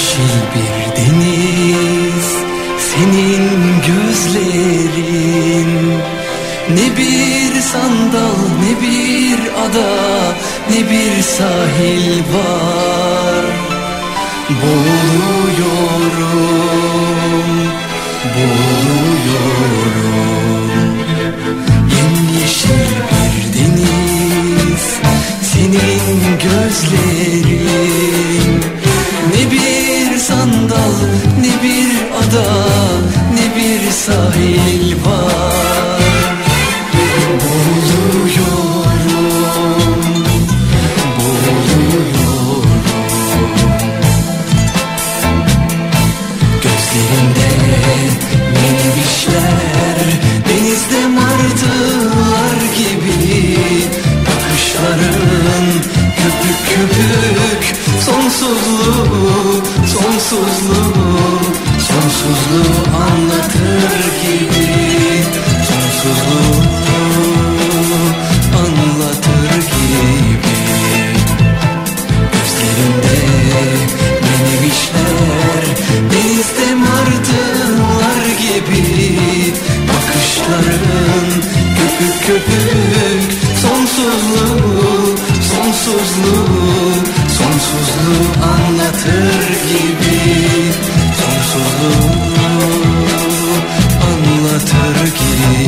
[0.00, 2.28] Yemyeşil bir deniz
[2.78, 3.46] Senin
[3.86, 5.72] gözlerin.
[6.70, 9.92] Ne bir sandal ne bir ada
[10.70, 13.44] Ne bir sahil var.
[14.62, 15.90] Boğuluyorum
[18.34, 20.18] Boğuluyorum.
[21.96, 24.84] Yemyeşil bir deniz
[25.42, 28.39] Senin gözlerin
[30.40, 30.96] sandal
[31.40, 32.48] ne bir ada
[33.34, 36.00] Ne bir sahil var.
[37.42, 38.40] Boğuluyorum
[41.18, 42.66] Boğuluyorum
[46.62, 47.50] Gözlerinde
[48.54, 49.98] menevişler
[50.48, 53.18] Denizde martılar gibi
[54.26, 55.66] Bakışların
[56.16, 57.79] köpük köpük
[58.10, 60.90] Sonsuzluğu, sonsuzluğu
[61.88, 62.74] Sonsuzluğu
[63.06, 64.66] anlatır gibi.
[65.68, 66.62] Sonsuzluğu
[68.58, 70.58] anlatır gibi.
[72.32, 73.18] Gözlerinde
[74.22, 75.64] menevişler
[76.10, 79.54] Denizde martılar gibi.
[79.88, 81.26] Bakışların
[81.76, 85.16] köpük köpük Sonsuzluğu,
[85.50, 87.09] sonsuzluğu
[87.60, 90.18] Sonsuzluğu anlatır gibi
[91.20, 92.10] Sonsuzluğu
[94.10, 95.59] anlatır gibi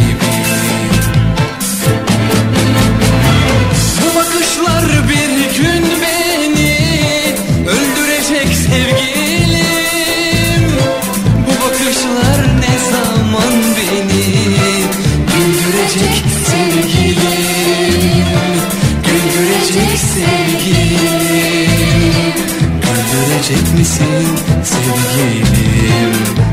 [23.52, 24.28] Güldürecek misin
[24.64, 26.12] sevgilim?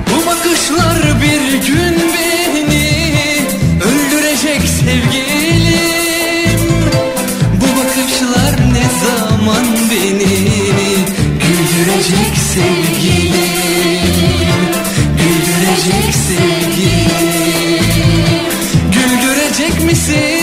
[0.10, 2.88] Bu bakışlar bir gün beni
[3.84, 6.60] öldürecek sevgilim.
[7.54, 10.38] Bu bakışlar ne zaman beni
[11.40, 14.04] güldürecek sevgilim?
[15.18, 17.80] Güldürecek sevgilim.
[18.94, 20.39] Güldürecek misin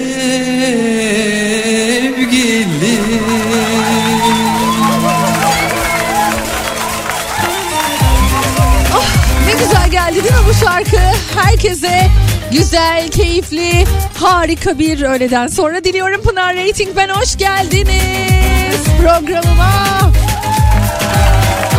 [9.45, 10.97] Ne güzel geldi değil mi bu şarkı?
[11.35, 12.07] Herkese
[12.51, 13.85] güzel, keyifli,
[14.19, 16.89] harika bir öğleden sonra diliyorum Pınar Rating.
[16.95, 19.99] Ben hoş geldiniz programıma.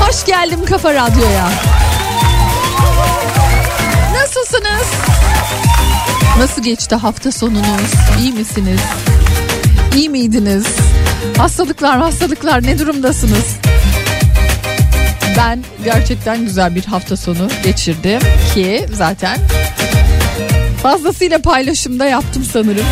[0.00, 1.48] Hoş geldim Kafa Radyo'ya.
[6.38, 7.94] Nasıl geçti hafta sonunuz?
[8.20, 8.80] İyi misiniz?
[9.96, 10.66] İyi miydiniz?
[11.38, 13.56] Hastalıklar hastalıklar ne durumdasınız?
[15.36, 18.20] Ben gerçekten güzel bir hafta sonu geçirdim
[18.54, 19.38] ki zaten
[20.82, 22.86] fazlasıyla paylaşımda yaptım sanırım.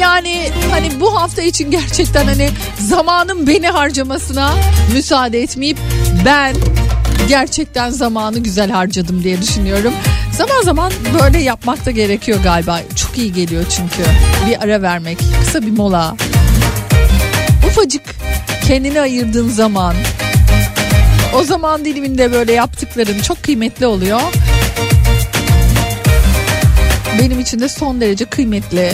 [0.00, 4.54] Yani hani bu hafta için gerçekten hani zamanın beni harcamasına
[4.92, 5.78] müsaade etmeyip
[6.24, 6.56] ben
[7.28, 9.94] gerçekten zamanı güzel harcadım diye düşünüyorum.
[10.38, 10.92] Zaman zaman
[11.22, 12.80] böyle yapmak da gerekiyor galiba.
[12.96, 14.10] Çok iyi geliyor çünkü.
[14.48, 16.16] Bir ara vermek, kısa bir mola.
[17.66, 18.02] Ufacık
[18.66, 19.94] kendini ayırdığın zaman
[21.34, 24.20] o zaman diliminde böyle yaptıkların çok kıymetli oluyor.
[27.22, 28.92] Benim için de son derece kıymetli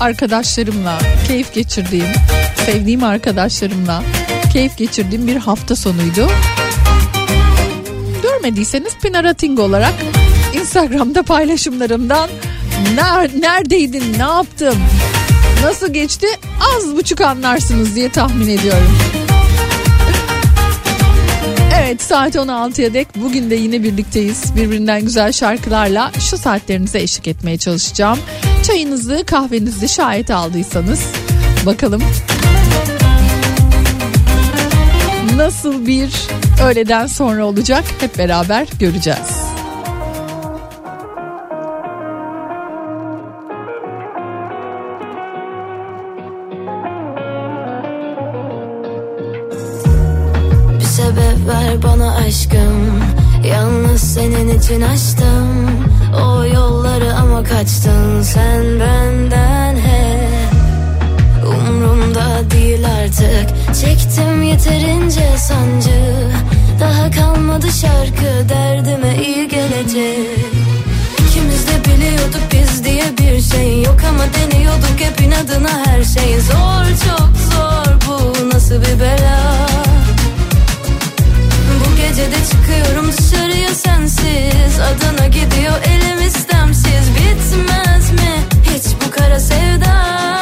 [0.00, 2.08] arkadaşlarımla keyif geçirdiğim,
[2.66, 4.02] sevdiğim arkadaşlarımla
[4.52, 6.28] keyif geçirdiğim bir hafta sonuydu.
[8.22, 9.94] Görmediyseniz Pinarating olarak
[10.54, 12.30] Instagram'da paylaşımlarımdan
[12.96, 14.76] ner- neredeydin, ne yaptım,
[15.62, 16.26] nasıl geçti
[16.76, 18.98] az buçuk anlarsınız diye tahmin ediyorum.
[21.78, 24.56] Evet saat 16'ya dek bugün de yine birlikteyiz.
[24.56, 28.18] Birbirinden güzel şarkılarla şu saatlerinize eşlik etmeye çalışacağım.
[28.66, 31.00] Çayınızı kahvenizi şayet aldıysanız
[31.66, 32.02] bakalım
[35.36, 36.12] nasıl bir
[36.64, 39.45] öğleden sonra olacak hep beraber göreceğiz.
[54.26, 55.70] Senin için açtım.
[56.14, 60.52] O yolları ama kaçtın sen benden hep.
[61.46, 63.74] Umrumda değil artık.
[63.80, 66.30] Çektim yeterince sancı.
[66.80, 70.38] Daha kalmadı şarkı derdime iyi gelecek.
[71.28, 76.40] İkimiz de biliyorduk biz diye bir şey yok ama deniyorduk hep inadına her şey.
[76.40, 78.08] Zor çok zor.
[78.08, 79.66] Bu nasıl bir bela
[82.16, 84.80] bu gece de çıkıyorum dışarıya sensiz.
[84.80, 87.10] Adana gidiyor elim istemsiz.
[87.14, 90.35] Bitmez mi hiç bu kara sevda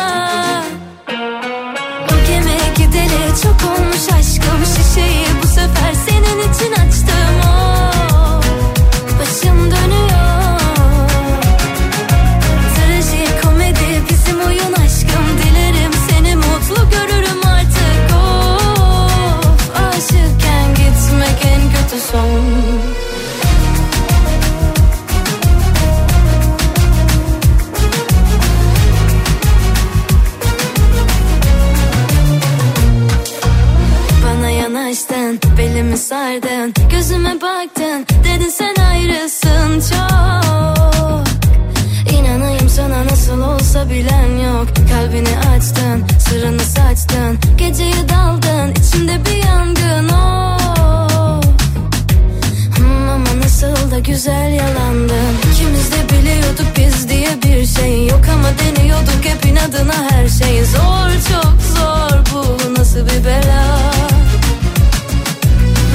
[60.38, 63.78] şey Zor çok zor bu nasıl bir bela?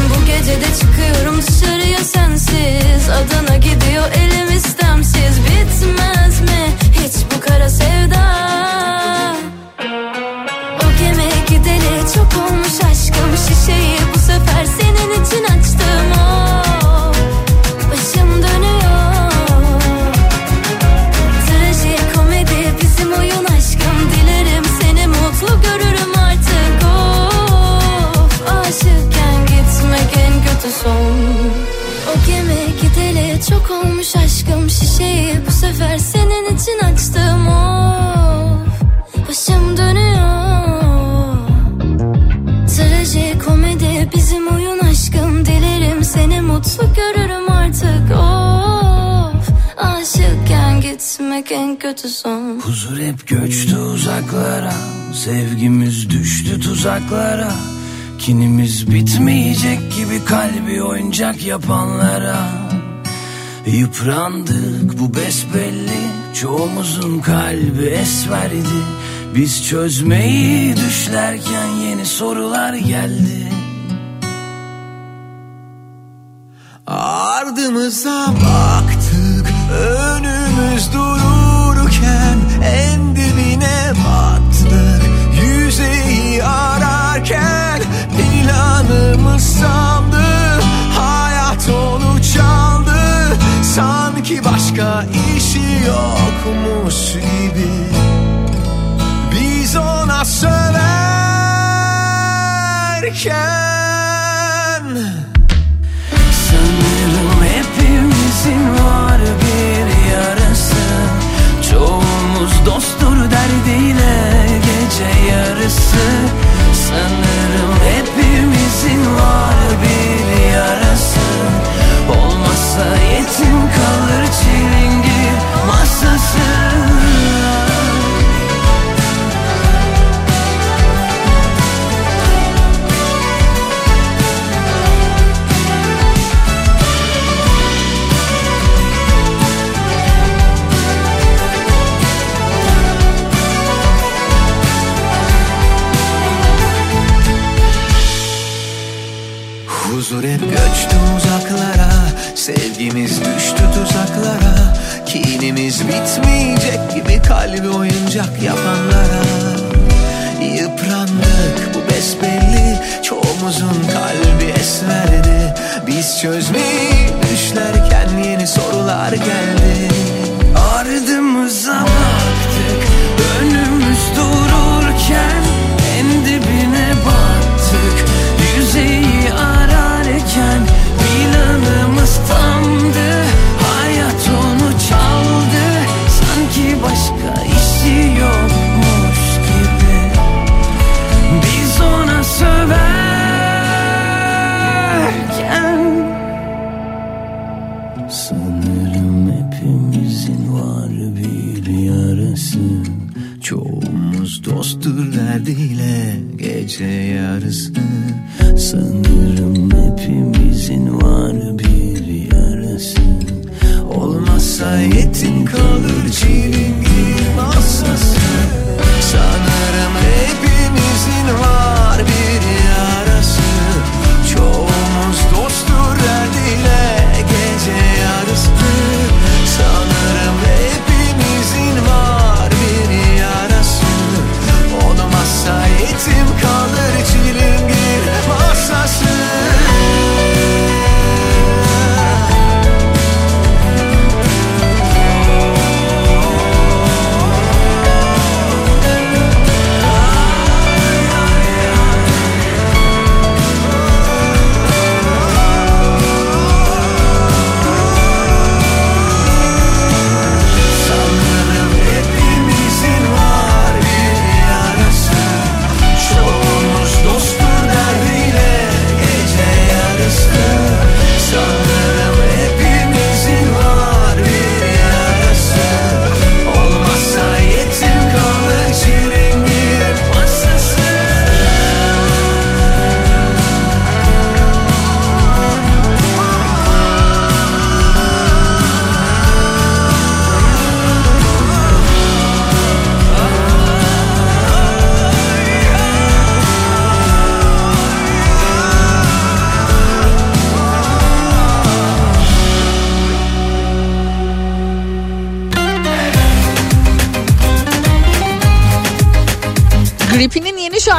[0.09, 4.03] Bu gece de çıkıyorum dışarıya sensiz Adana gidiyor
[51.79, 54.73] kötü son Huzur hep göçtü uzaklara
[55.13, 57.51] Sevgimiz düştü tuzaklara.
[58.19, 62.37] Kinimiz bitmeyecek gibi kalbi oyuncak yapanlara.
[63.65, 66.01] Yıprandık bu besbelli
[66.33, 68.79] Çoğumuzun kalbi esverdi.
[69.35, 73.51] Biz çözmeyi düşlerken yeni sorular geldi.
[76.87, 81.28] Ardımıza baktık önümüz dururken
[87.31, 87.81] ararken
[88.17, 90.23] planımız sandı
[90.97, 93.37] hayat onu çaldı.
[93.75, 95.05] Sanki başka
[95.37, 97.69] işi yokmuş gibi.
[99.31, 100.59] Biz ona söverken
[106.49, 110.75] Sanırım hepimizin var bir yarası
[111.71, 115.99] Çoğumuz dosttur derdiyle gece yarısı
[116.89, 117.28] Sanırım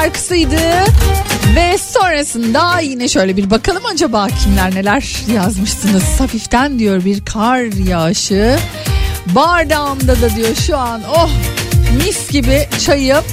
[0.00, 0.60] şarkısıydı.
[1.56, 6.20] Ve sonrasında yine şöyle bir bakalım acaba kimler neler yazmışsınız.
[6.20, 8.58] Hafiften diyor bir kar yağışı.
[9.26, 11.30] Bardağımda da diyor şu an oh
[12.04, 13.24] mis gibi çayım.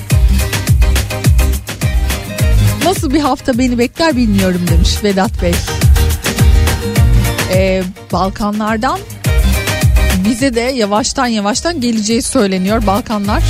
[2.84, 5.54] Nasıl bir hafta beni bekler bilmiyorum demiş Vedat Bey.
[7.54, 9.00] Ee, Balkanlardan
[10.26, 12.88] bize de yavaştan yavaştan geleceği söyleniyor.
[12.88, 13.44] Balkanlar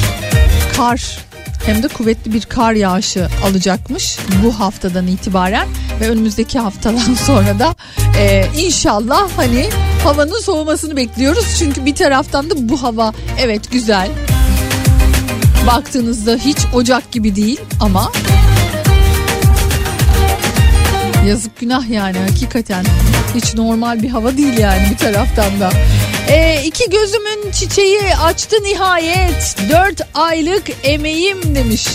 [0.77, 1.26] kar
[1.67, 5.67] hem de kuvvetli bir kar yağışı alacakmış bu haftadan itibaren
[6.01, 7.75] ve önümüzdeki haftadan sonra da
[8.19, 9.69] Ee, inşallah hani
[10.03, 11.45] havanın soğumasını bekliyoruz.
[11.59, 14.09] Çünkü bir taraftan da bu hava evet güzel.
[15.67, 18.11] Baktığınızda hiç ocak gibi değil ama
[21.27, 22.85] yazık günah yani hakikaten
[23.35, 25.71] hiç normal bir hava değil yani bir taraftan da.
[26.29, 31.87] Ee, iki gözümün çiçeği açtı nihayet dört aylık emeğim demiş.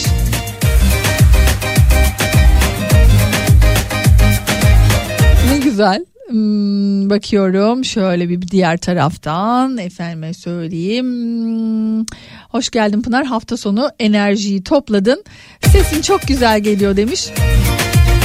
[5.50, 6.04] Ne güzel.
[6.28, 11.06] Hmm, bakıyorum şöyle bir diğer taraftan efendime söyleyeyim.
[11.06, 12.04] Hmm,
[12.48, 15.24] hoş geldin Pınar hafta sonu enerjiyi topladın.
[15.72, 17.28] Sesin çok güzel geliyor demiş.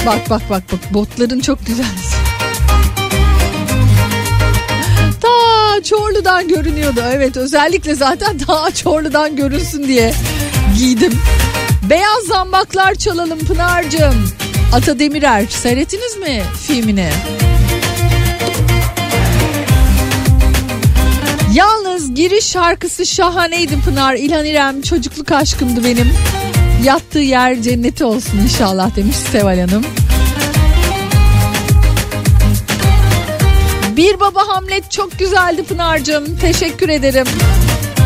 [0.05, 1.85] Bak bak bak bak botların çok güzel.
[5.21, 7.03] Ta Çorlu'dan görünüyordu.
[7.13, 10.13] Evet özellikle zaten daha Çorlu'dan görünsün diye
[10.77, 11.13] giydim.
[11.89, 14.29] Beyaz zambaklar çalalım Pınar'cığım.
[14.73, 17.09] Ata Demirer seyrettiniz mi filmini?
[21.53, 24.15] Yalnız giriş şarkısı şahaneydi Pınar.
[24.15, 26.13] İlhan İrem çocukluk aşkımdı benim.
[26.83, 29.83] Yattığı yer cenneti olsun inşallah demiş Seval Hanım.
[33.97, 36.37] Bir baba Hamlet çok güzeldi Pınar'cığım.
[36.37, 37.25] Teşekkür ederim.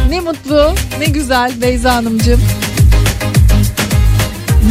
[0.10, 2.41] Ne mutlu ne güzel Beyza Hanımcığım.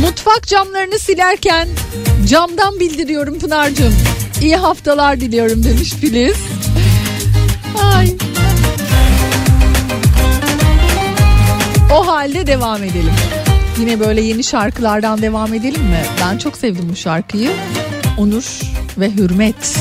[0.01, 1.69] Mutfak camlarını silerken
[2.29, 3.95] camdan bildiriyorum Pınar'cığım.
[4.43, 6.37] İyi haftalar diliyorum demiş Filiz.
[7.83, 8.15] Ay.
[11.93, 13.15] O halde devam edelim.
[13.81, 16.03] Yine böyle yeni şarkılardan devam edelim mi?
[16.23, 17.51] Ben çok sevdim bu şarkıyı.
[18.19, 18.61] Onur
[18.99, 19.77] ve Hürmet.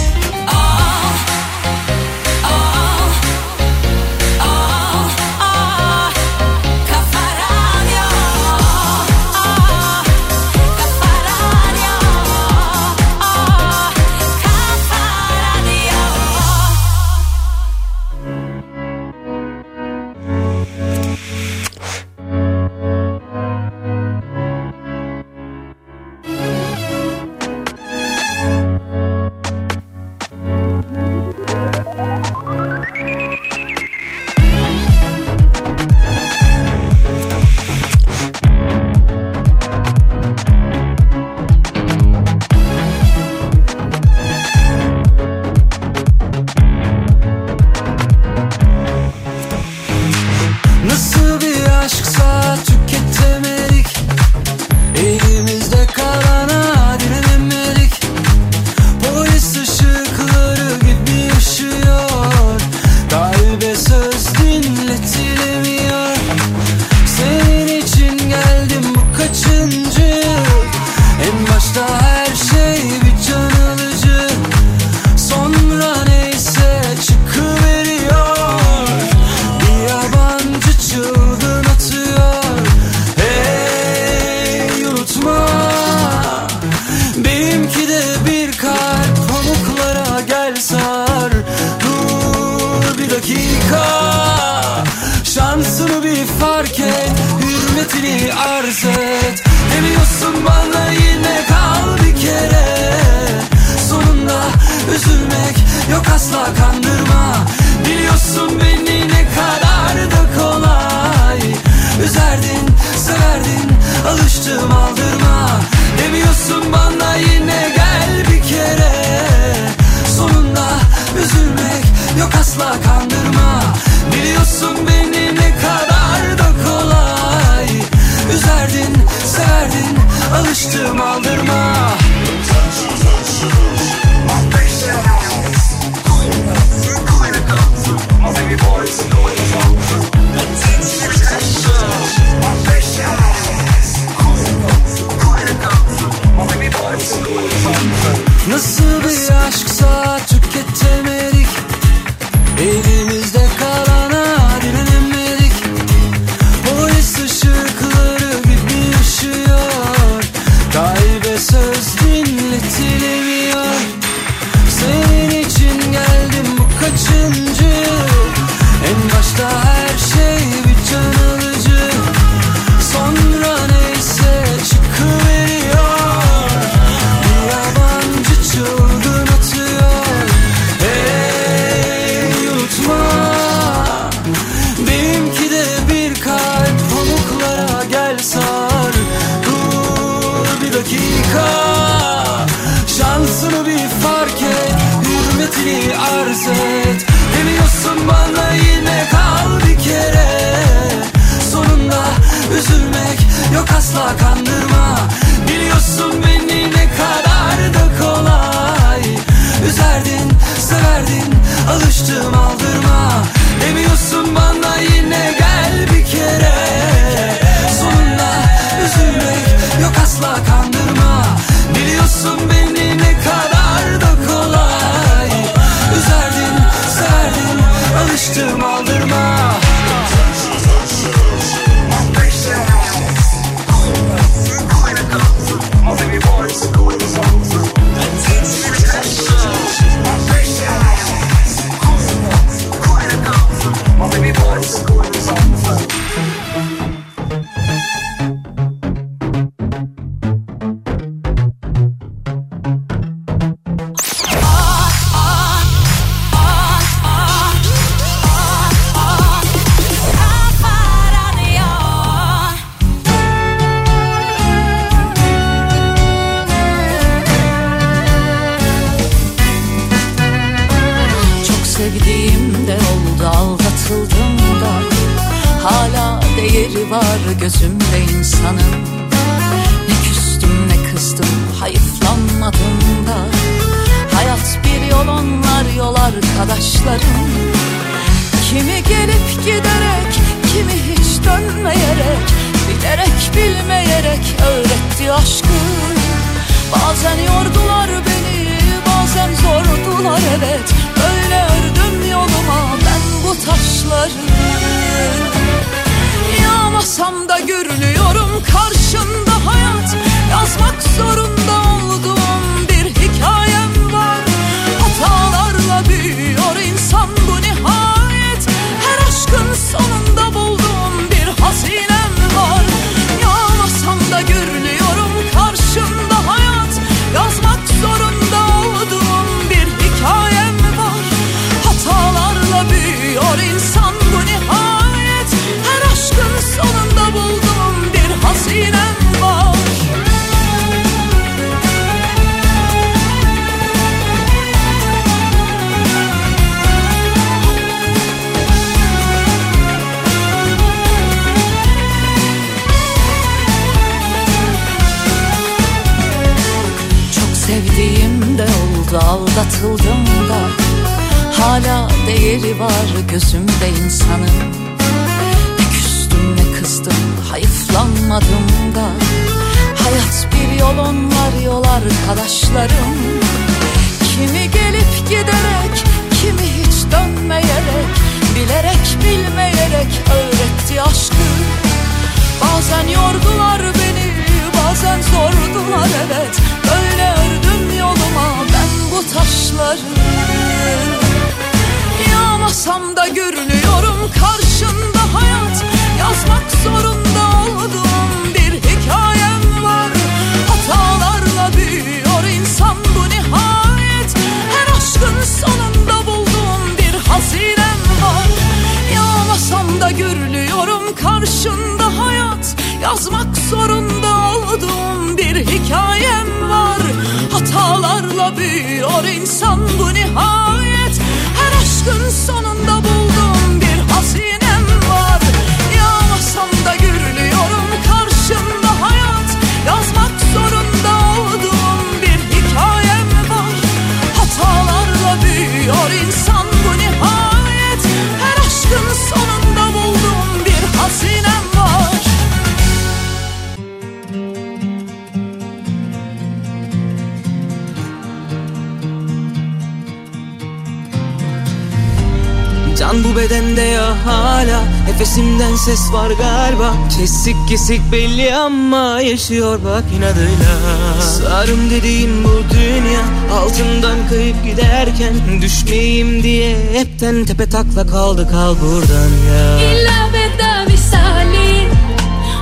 [455.00, 456.74] Nefesimden ses var galiba.
[456.98, 460.54] Kesik kesik belli ama yaşıyor bak inadıyla.
[461.02, 463.02] Sarım dediğin bu dünya
[463.34, 469.60] Altından kayıp giderken Düşmeyeyim diye hepten tepe takla kaldı kal buradan ya.
[469.60, 471.68] İlla veda misali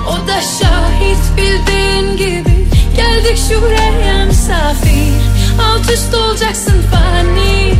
[0.07, 2.67] O da şahit bildiğin gibi.
[2.95, 5.13] Geldik şuraya misafir
[5.61, 7.73] Alt üst olacaksın fani.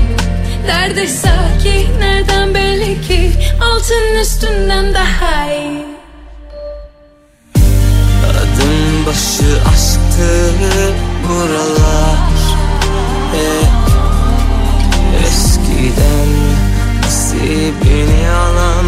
[0.67, 3.31] Nerede sakin nereden belli ki?
[3.67, 5.85] altın üstünden daha iyi.
[8.29, 10.51] Adım başı aşktı
[11.27, 12.17] buralar.
[13.31, 13.87] Hep
[15.27, 16.29] Eskiden
[17.01, 18.85] nasibini alan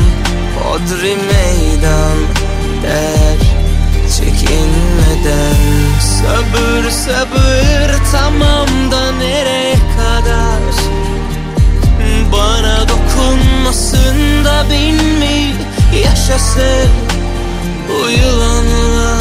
[0.71, 2.17] Odri meydan
[2.83, 3.37] der
[4.17, 5.55] Çekinmeden.
[6.01, 10.78] Sabır sabır tamam da nereye kadar?
[13.19, 15.55] Dokunmasın da bin mi
[16.03, 16.89] yaşasın
[17.89, 19.19] Bu yılanlar.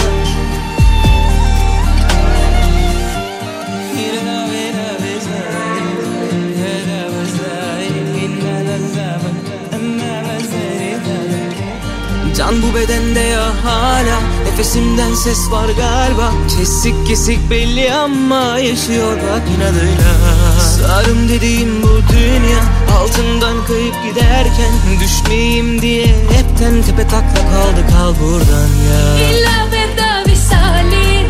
[12.37, 14.21] Can bu bedende ya hala.
[14.45, 16.33] Nefesimden ses var galiba.
[16.59, 20.15] Kesik kesik belli ama yaşıyor bak inadıyla.
[20.61, 28.69] Sarım dediğim bu dünya Altından kayıp giderken Düşmeyeyim diye hepten tepe takla kaldı kal buradan
[28.91, 29.29] ya.
[29.29, 31.27] İlla veda visali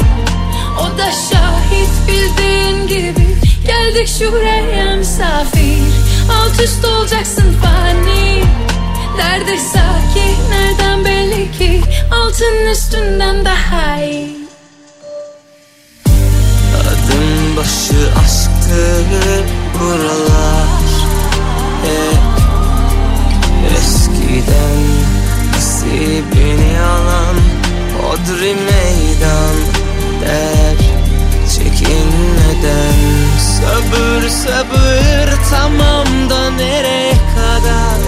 [0.81, 3.27] O da şahit bildiğin gibi.
[3.67, 5.79] Geldik şuraya misafir
[6.33, 8.45] Alt üst olacaksın fani.
[9.17, 11.83] Nerede sakin nereden belli ki?
[12.13, 14.39] Altın üstünden daha iyi.
[16.81, 19.05] Adım başı aşktı
[19.81, 20.28] buralar
[28.29, 29.57] Hodri meydan
[30.21, 30.77] der
[31.55, 32.95] çekinmeden.
[33.39, 38.01] Sabır sabır tamam da nereye kadar?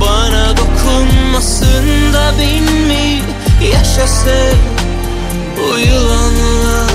[0.00, 3.22] Bana dokunmasın da bin mi
[3.72, 4.58] yaşasın
[5.56, 6.90] bu yılanlar.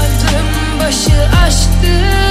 [0.00, 2.25] Adım başı aşktı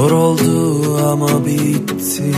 [0.00, 2.32] Zor oldu ama bitti.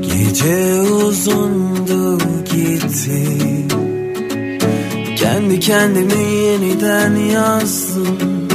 [0.00, 3.22] Gece uzundu gitti.
[5.16, 8.48] Kendi kendimi yeniden yazdım.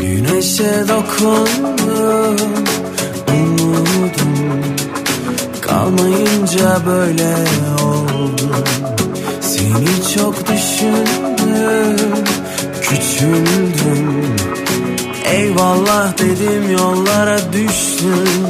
[0.00, 2.36] Güneşe dokundum
[3.28, 4.64] Umudum.
[5.60, 7.34] Kalmayınca böyle
[7.82, 8.64] oldum.
[9.40, 11.96] Seni çok düşündüm
[12.82, 14.19] Küçüldüm
[15.40, 18.49] Eyvallah dedim yollara düştüm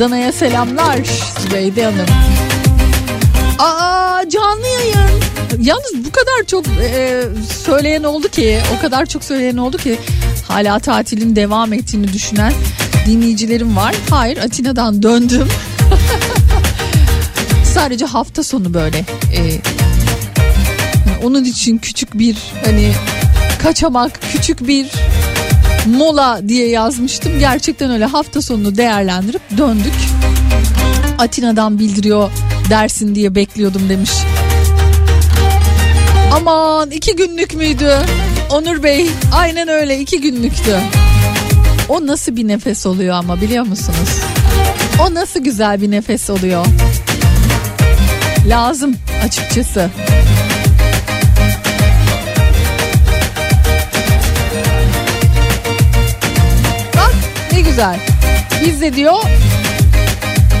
[0.00, 0.98] Adana'ya selamlar
[1.38, 2.06] Zübeyde Hanım.
[3.58, 5.20] Aa canlı yayın.
[5.60, 7.22] Yalnız bu kadar çok e,
[7.64, 9.98] söyleyen oldu ki o kadar çok söyleyen oldu ki
[10.48, 12.52] hala tatilin devam ettiğini düşünen
[13.06, 13.94] dinleyicilerim var.
[14.10, 15.48] Hayır Atina'dan döndüm.
[17.64, 18.98] Sadece hafta sonu böyle.
[19.34, 19.60] e,
[21.24, 22.92] onun için küçük bir hani
[23.62, 24.86] kaçamak küçük bir
[25.86, 27.38] mola diye yazmıştım.
[27.38, 29.94] Gerçekten öyle hafta sonunu değerlendirip döndük.
[31.18, 32.30] Atina'dan bildiriyor
[32.70, 34.10] dersin diye bekliyordum demiş.
[36.34, 37.92] Aman iki günlük müydü?
[38.50, 40.76] Onur Bey aynen öyle iki günlüktü.
[41.88, 44.20] O nasıl bir nefes oluyor ama biliyor musunuz?
[45.00, 46.66] O nasıl güzel bir nefes oluyor.
[48.46, 49.90] Lazım açıkçası.
[57.70, 57.98] Güzel.
[58.66, 59.22] Biz de diyor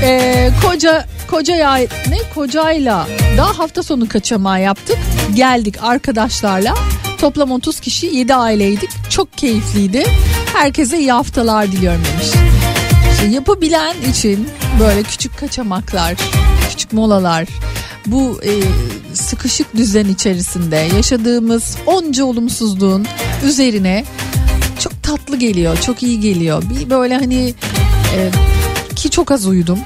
[0.02, 4.98] eee, koca koca yay ne kocayla daha hafta sonu kaçamağı yaptık.
[5.34, 6.74] Geldik arkadaşlarla.
[7.20, 8.90] Toplam 30 kişi 7 aileydik.
[9.10, 10.04] Çok keyifliydi.
[10.54, 12.26] Herkese iyi haftalar diliyorum demiş.
[13.12, 14.48] İşte yapabilen için
[14.80, 16.14] böyle küçük kaçamaklar,
[16.70, 17.46] küçük molalar,
[18.06, 18.52] bu e,
[19.14, 23.06] sıkışık düzen içerisinde yaşadığımız onca olumsuzluğun
[23.44, 24.04] üzerine
[25.10, 26.62] tatlı geliyor, çok iyi geliyor.
[26.70, 27.54] Bir böyle hani
[28.16, 28.30] e,
[28.96, 29.78] ki çok az uyudum.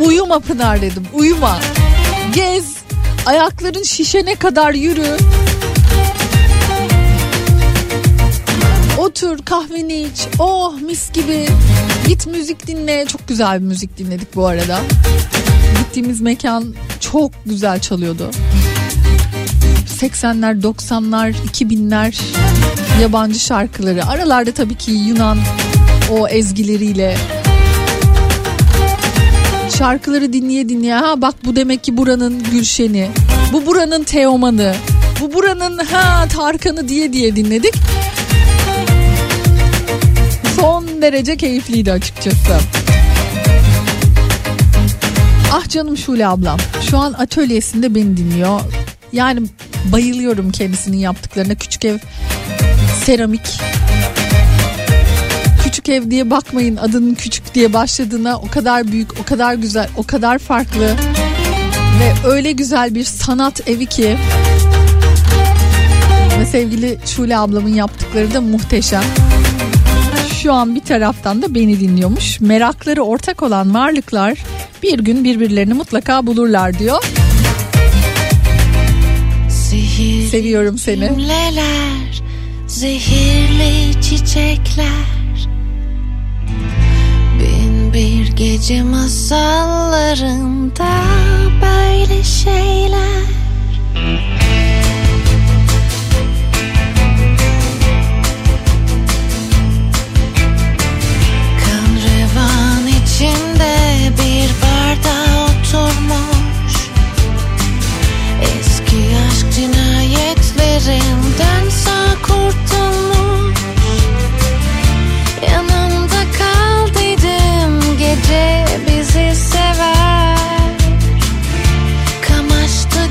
[0.00, 1.60] Uyuma Pınar dedim, uyuma.
[2.34, 2.64] Gez,
[3.26, 5.16] ayakların şişene kadar yürü.
[8.98, 10.26] Otur kahveni iç.
[10.38, 11.46] Oh mis gibi.
[12.08, 13.06] Git müzik dinle.
[13.06, 14.80] Çok güzel bir müzik dinledik bu arada.
[15.78, 18.30] Gittiğimiz mekan çok güzel çalıyordu.
[20.04, 22.14] 80'ler, 90'lar, 2000'ler
[23.02, 24.06] yabancı şarkıları.
[24.06, 25.38] Aralarda tabii ki Yunan
[26.10, 27.16] o ezgileriyle
[29.78, 33.10] şarkıları dinleye dinleye ha bak bu demek ki buranın Gülşen'i.
[33.52, 34.74] Bu buranın Teoman'ı.
[35.20, 37.74] Bu buranın ha Tarkan'ı diye diye dinledik.
[40.60, 42.58] Son derece keyifliydi açıkçası.
[45.52, 46.58] Ah canım Şule ablam.
[46.90, 48.60] Şu an atölyesinde beni dinliyor.
[49.12, 49.40] Yani
[49.92, 51.54] bayılıyorum kendisinin yaptıklarına.
[51.54, 51.98] Küçük ev
[53.04, 53.60] seramik.
[55.64, 60.02] Küçük ev diye bakmayın adının küçük diye başladığına o kadar büyük, o kadar güzel, o
[60.02, 60.96] kadar farklı
[62.00, 64.16] ve öyle güzel bir sanat evi ki
[66.40, 69.04] ve sevgili Şule ablamın yaptıkları da muhteşem.
[70.42, 72.40] Şu an bir taraftan da beni dinliyormuş.
[72.40, 74.38] Merakları ortak olan varlıklar
[74.82, 77.04] bir gün birbirlerini mutlaka bulurlar diyor.
[80.30, 81.08] Seviyorum seni.
[81.08, 82.22] cümleler,
[82.66, 85.48] zehirli çiçekler.
[87.40, 90.88] Bin bir gece masallarında
[91.62, 93.24] böyle şeyler.
[101.64, 103.74] Kan revan içinde
[104.18, 106.33] bir barda oturmuş.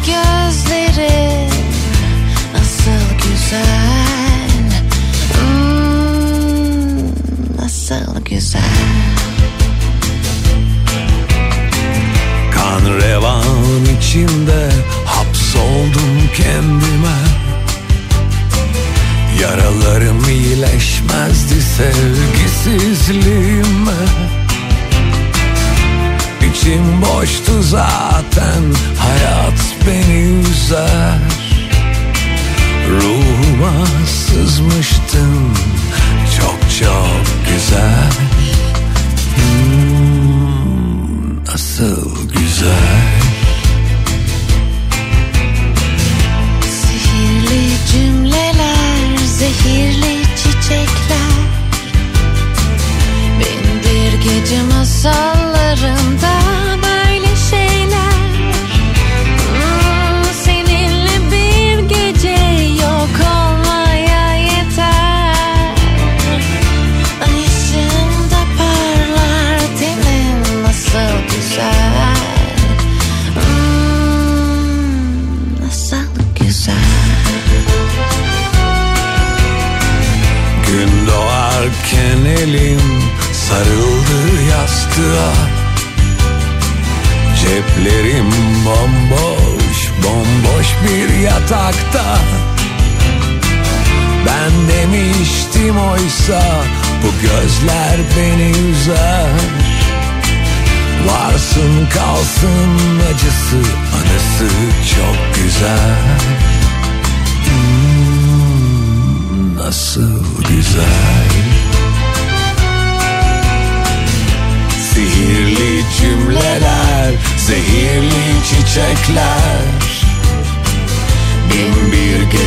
[0.06, 1.48] Gözleri
[2.54, 4.84] nasıl güzel.
[5.34, 6.98] Hmm,
[7.58, 8.62] Nasıl güzel.
[12.54, 14.70] Kan revan içinde
[15.54, 17.18] hapsoldum kendime.
[19.42, 24.02] Yaralarım iyileşmezdi sevgisizliğime.
[26.52, 28.64] İçim boştu zaten
[28.98, 31.18] hayat beni üzer.
[32.92, 35.50] Ruhuma sızmıştın
[36.38, 38.12] çok çok güzel.
[39.36, 43.03] Hmm, Nasıl güzel
[55.04, 56.33] masallarında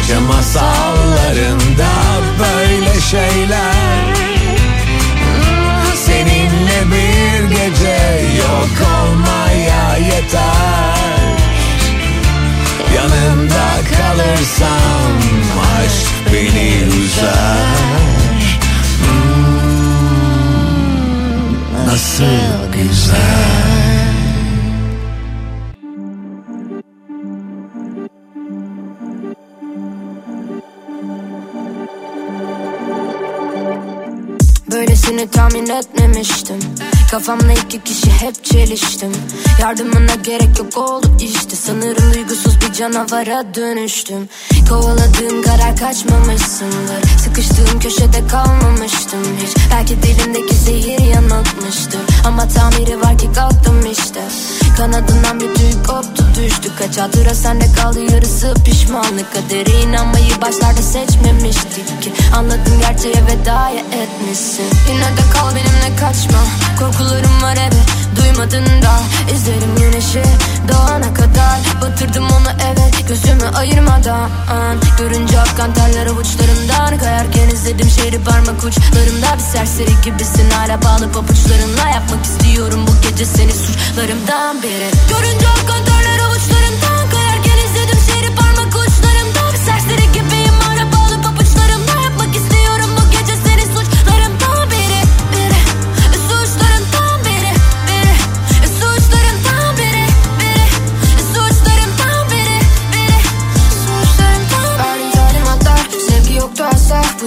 [0.06, 1.88] gece masallarında
[2.38, 4.04] böyle şeyler.
[5.94, 11.36] Seninle bir gece yok olmaya yeter.
[12.96, 15.12] Yanında kalırsam
[15.78, 17.66] aşk beni üzer.
[19.02, 20.26] Hmm,
[21.86, 23.75] Nasıl güzel
[36.16, 36.58] etmemiştim
[37.10, 39.12] Kafamla iki kişi hep çeliştim.
[39.60, 41.56] Yardımına gerek yok oldu işte.
[41.56, 44.28] Sanırım duygusuz bir canavara dönüştüm.
[44.68, 47.18] Kovaladığım karar kaçmamışsındır.
[47.24, 49.56] Sıkıştığım köşede kalmamıştım hiç.
[49.72, 52.00] Belki dilimdeki zehir yanıltmıştır.
[52.26, 54.20] Ama tamiri var ki kalktım işte
[54.76, 56.70] Kanadından bir tüy koptu düştü.
[56.78, 59.32] Kaç hatıra sende kaldı yarısı pişmanlık.
[59.34, 62.12] Kadere inanmayı başlarda seçmemiştik ki.
[62.36, 64.66] Anladım gerçeğe veda etmişsin.
[64.88, 66.38] Yine de kal benimle kaçma.
[66.78, 69.00] Korkularım var evet duymadın da
[69.34, 70.22] İzlerim güneşi
[70.68, 71.58] doğana kadar.
[71.82, 74.30] Batırdım onu evet gözümü ayırmadan.
[74.98, 79.34] Görünce akkan terler avuçlarımdan Kayarken izledim şehri parmak uçlarımda.
[79.36, 85.84] Bir serseri gibisin hala bağlı pabuçlarınla Yapmak istiyorum bu gece seni suçlarımdan biri Görünce akkan
[85.84, 86.95] terler avuçlarımdan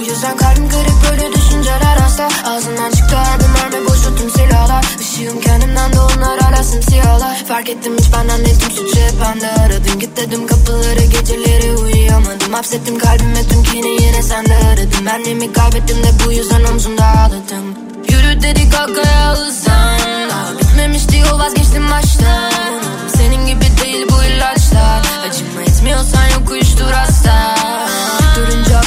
[0.00, 2.28] Bu yüzden kalbim kırık böyle düşünceler hasta.
[2.44, 4.84] Ağzından çıktı her bir mermi boşu silahlar.
[5.00, 9.50] Işığım kendimden de onlar hala simsiyahlar Fark ettim hiç benden değil tüm suçu hep bende.
[9.50, 12.52] Aradım Git dedim kapıları geceleri uyuyamadım.
[12.52, 17.74] Hapsettim kalbime tüm kini yine sende aradım Benliğimi kaybettim de bu yüzden omzumda ağladım.
[18.08, 22.52] Yürü dedik arkaya hızlan Daha bitmemişti yol vazgeçtim baştan.
[23.16, 25.02] Senin gibi değil bu ilaçlar.
[25.28, 27.69] Acıma etmiyorsan yok uyuştur hasta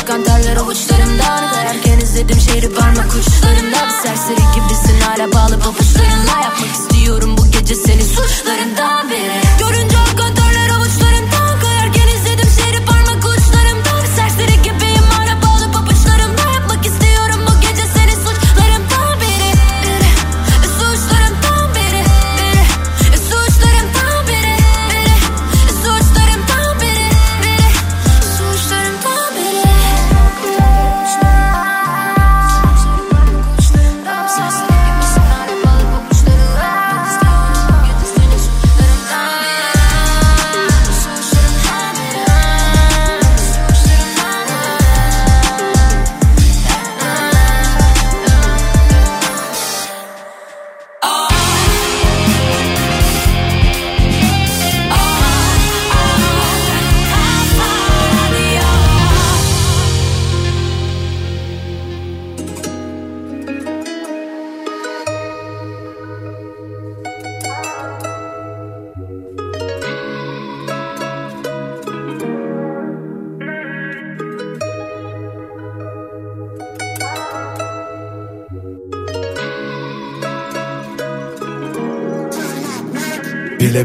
[0.04, 6.72] Akkan terler avuçlarımdan Kayarken izledim şehri parmak uçlarımda Bir serseri gibisin hala bağlı pabuçlarınla Yapmak
[6.74, 10.33] istiyorum bu gece seni suçlarından biri Görünce terler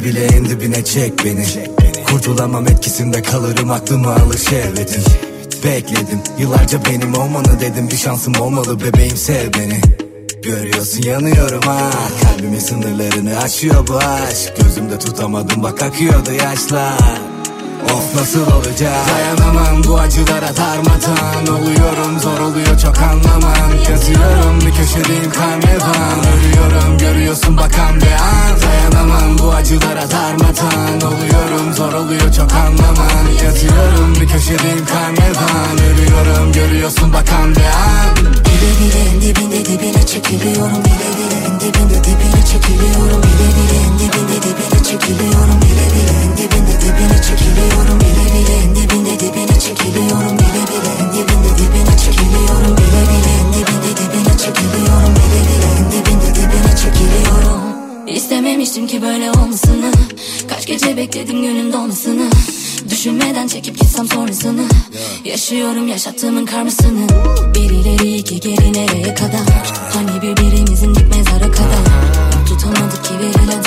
[0.05, 1.47] Bile en dibine çek beni.
[2.11, 5.03] Kurtulamam etkisinde kalırım aklıma alır şehvetin
[5.65, 7.91] Bekledim yıllarca benim olmanı dedim.
[7.91, 9.81] Bir şansım olmalı bebeğim sev beni.
[10.43, 11.91] Görüyorsun yanıyorum ha.
[12.23, 14.53] Kalbimin sınırlarını aşıyor bu aşk.
[14.63, 17.28] Gözümde tutamadım bak akıyordu yaşlar
[17.95, 18.93] Of nasıl olacak?
[19.09, 23.71] Dayanamam bu acılara darmadan Oluyorum zor oluyor çok anlamam.
[23.91, 28.61] Yazıyorum bir köşedeyim karnevan Ölüyorum görüyorsun bakan bir an.
[28.63, 33.27] Dayanamam bu acılara darmadan Oluyorum zor oluyor çok anlamam.
[33.45, 38.17] Yazıyorum bir köşedeyim karnevan Ölüyorum görüyorsun bakan bir an.
[38.17, 40.85] Bile bile en dibinde dibine çekiliyorum.
[40.85, 43.23] Bile bile en dibinde dibine çekiliyorum.
[43.23, 43.98] Bile bile en
[44.69, 46.15] dibine çekiliyorum Bile bile.
[46.25, 48.55] En dibinde dibine çekiliyorum Bile bile.
[48.65, 50.91] En dibinde dibine çekiliyorum Bile bile.
[51.01, 53.31] En dibinde dibine çekiliyorum Bile bile.
[53.41, 55.69] En dibinde dibine çekiliyorum Bile bile.
[55.79, 57.63] En dibinde dibine çekiliyorum.
[58.07, 59.93] İstememiştim ki böyle olmasını.
[60.49, 62.31] Kaç gece bekledim günün dolmasını.
[62.91, 64.65] Düşünmeden çekip gitsem sonrasını.
[65.25, 67.09] Yaşıyorum yaşattığımın karmasını.
[67.55, 69.73] Bir ileri iki geri nereye kadar?
[69.95, 71.85] Hani birbirimizin dik mezara kadar?
[72.49, 73.58] Tutamadık ki verilen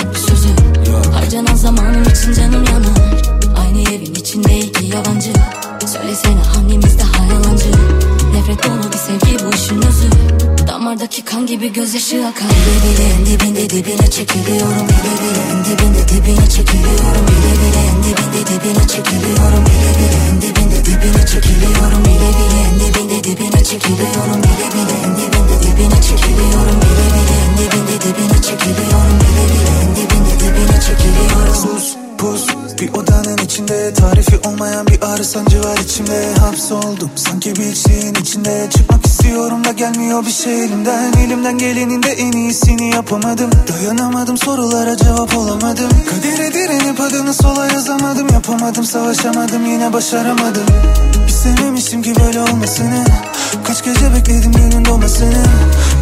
[11.62, 13.06] gibi gözyaşı akar Bile bile.
[13.14, 15.42] En dibinde dibine çekiliyorum Bile bile.
[15.52, 17.82] En dibinde dibine çekiliyorum Bile bile.
[17.90, 20.20] En dibinde dibine çekiliyorum Bile bile.
[20.30, 22.58] En dibinde dibine çekiliyorum Bile bile.
[22.66, 24.96] En dibinde dibine çekiliyorum Bile bile.
[25.06, 27.36] En dibinde dibine çekiliyorum Bile bile.
[27.44, 29.74] En dibinde dibine çekiliyorum Bile bile.
[29.84, 31.56] En dibinde dibine çekiliyorum.
[31.64, 32.46] Sus pus
[32.82, 33.94] bir odanın içinde.
[33.94, 36.34] Tarifi olmayan bir ağrı sancı var içimde.
[36.40, 38.68] Hapsoldum sanki bir şeyin içinde.
[38.78, 41.14] Çıkmak istiyorum da gelmiyor bir şey elimden.
[41.14, 43.50] Elimden gelenin de en iyisini yapamadım.
[43.68, 45.90] Dayanamadım sorulara cevap olamadım.
[46.10, 48.28] Kadere direnip adını sola yazamadım.
[48.34, 50.66] Yapamadım savaşamadım yine başaramadım.
[51.28, 53.06] İstememiştim ki böyle olmasını.
[53.64, 55.44] Kaç gece bekledim günün doğmasını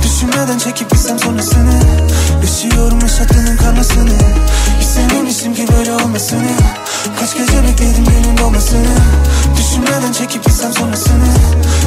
[0.04, 1.80] Düşünmeden çekip gitsem sonrasını.
[2.42, 4.16] Yaşıyorum yaşattığının karmasını
[4.82, 6.52] İstememiştim ki böyle olmasını
[7.20, 8.96] Kaç gece bekledim günün doğmasını
[9.58, 11.30] Düşünmeden çekip gitsem sonrasını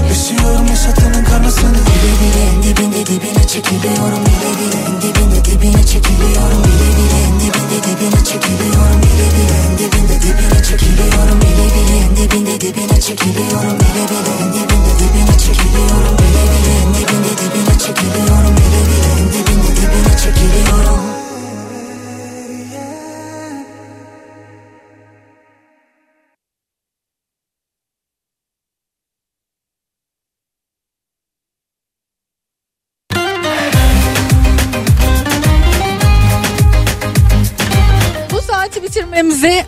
[0.08, 6.62] Yaşıyorum yaşattığının karmasını Bile bile en dibinde dibine çekiliyorum Bile bile en dibinde dibine çekiliyorum
[6.64, 12.16] Bile bile en dibinde dibine çekiliyorum Bile bile en dibinde dibine çekiliyorum Bile bile en
[12.16, 18.54] dibinde dibine çekiliyorum Bile bile en dibinde dibine çekiliyorum Bile bile en dibinde dibine çekiliyorum
[18.58, 21.32] Bile bile en dibinde dibine çekiliyorum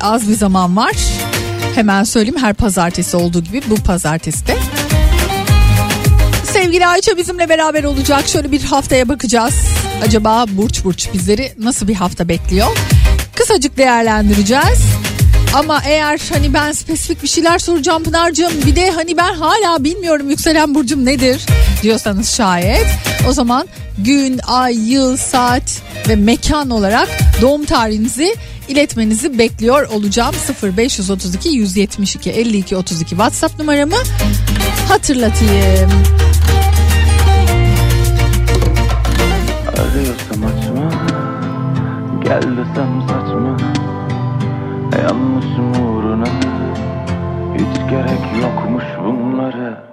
[0.05, 0.95] az bir zaman var.
[1.75, 4.57] Hemen söyleyeyim her pazartesi olduğu gibi bu pazartesi de.
[6.53, 8.29] Sevgili Ayça bizimle beraber olacak.
[8.29, 9.55] Şöyle bir haftaya bakacağız.
[10.03, 12.67] Acaba Burç Burç bizleri nasıl bir hafta bekliyor?
[13.37, 14.94] Kısacık değerlendireceğiz.
[15.55, 20.31] Ama eğer hani ben spesifik bir şeyler soracağım Pınar'cığım bir de hani ben hala bilmiyorum
[20.31, 21.47] yükselen burcum nedir
[21.83, 22.87] diyorsanız şayet
[23.29, 27.09] o zaman gün, ay, yıl, saat ve mekan olarak
[27.43, 28.37] doğum tarihinizi
[28.69, 33.97] iletmenizi bekliyor olacağım 0532 172 52 32 WhatsApp numaramı
[34.89, 35.91] hatırlatayım.
[39.69, 40.91] Arıyorsam açma
[42.25, 43.24] Gel desem saçma
[45.03, 46.25] Yanlışım uğruna
[47.55, 49.85] Hiç gerek yokmuş bunlara.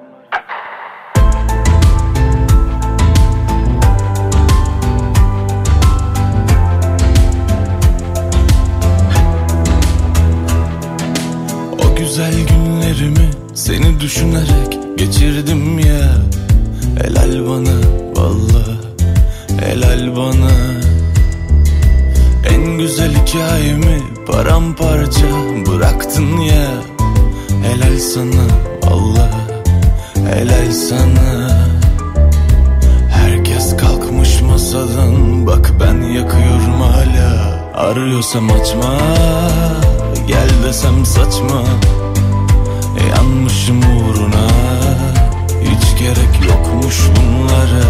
[11.79, 16.11] O güzel günlerimi seni düşünerek geçirdim ya.
[17.03, 17.77] Helal bana
[18.15, 18.63] valla
[19.61, 20.81] helal bana
[22.61, 25.27] En güzel hikayemi paramparça
[25.67, 26.67] bıraktın ya.
[27.63, 28.45] Helal sana
[28.83, 29.29] valla
[30.31, 31.49] helal sana.
[33.09, 35.47] Herkes kalkmış masadan.
[35.47, 37.59] Bak ben yakıyorum hala.
[37.73, 38.97] Arıyorsam açma.
[40.27, 41.63] Gel desem saçma.
[43.09, 44.47] Yanmışım uğruna.
[45.61, 47.83] Hiç gerek yokmuş bunlara.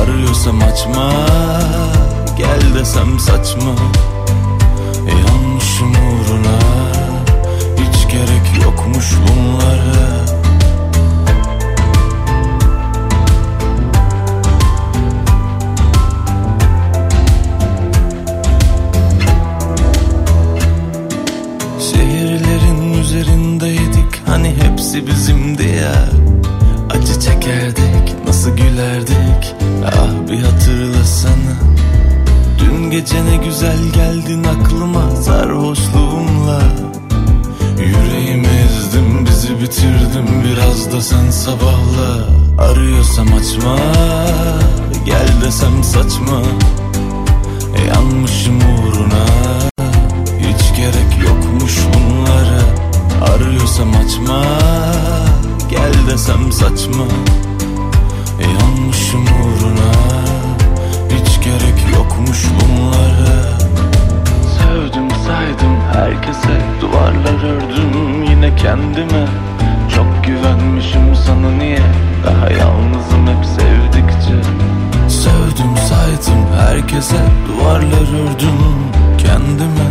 [0.00, 1.12] Arıyorsam açma
[2.36, 3.74] Gel desem saçma.
[5.08, 6.58] Yanmışım uğruna
[7.76, 10.25] Hiç gerek yokmuş bunlara
[33.06, 36.62] gece ne güzel geldin aklıma sarhoşluğumla
[37.78, 42.28] Yüreğimi ezdim bizi bitirdim biraz da sen sabahla.
[42.58, 43.76] Arıyorsam açma
[45.06, 46.42] gel desem saçma.
[47.94, 49.26] Yanmışım uğruna
[50.38, 52.62] hiç gerek yokmuş bunlara.
[53.32, 54.42] Arıyorsam açma
[55.70, 57.06] gel desem saçma.
[58.40, 60.16] Yanmışım uğruna
[61.46, 63.58] gerek yokmuş bunlara.
[64.56, 69.26] Sevdim saydım herkese Duvarlar ördüm yine kendime.
[69.94, 71.82] Çok güvenmişim sana niye
[72.26, 74.50] Daha yalnızım hep sevdikçe.
[75.08, 78.60] Sevdim saydım herkese Duvarlar ördüm
[79.18, 79.88] kendime.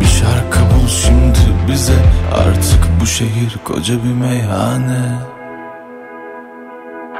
[0.00, 1.38] Bir şarkı bul şimdi
[1.68, 1.98] bize
[2.34, 5.18] Artık bu şehir koca bir meyhane.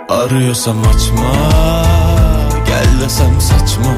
[0.08, 1.79] Arıyorsam açma
[2.80, 3.94] Gel desem saçma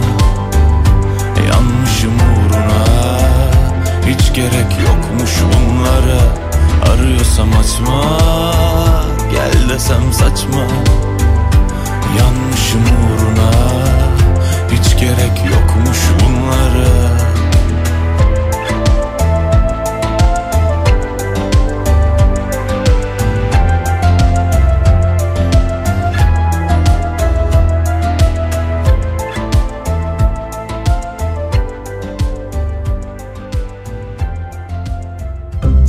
[1.48, 2.84] Yanmışım uğruna.
[4.06, 6.20] Hiç gerek yokmuş bunlara
[6.92, 8.02] Arıyorsam açma.
[9.30, 10.66] Gel desem saçma
[12.18, 13.50] Yanmışım uğruna.
[14.70, 17.31] Hiç gerek yokmuş bunlara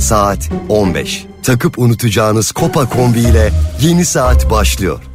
[0.04, 1.26] Saat 15.
[1.42, 5.13] Takıp unutacağınız Kopa kombi ile yeni saat başlıyor.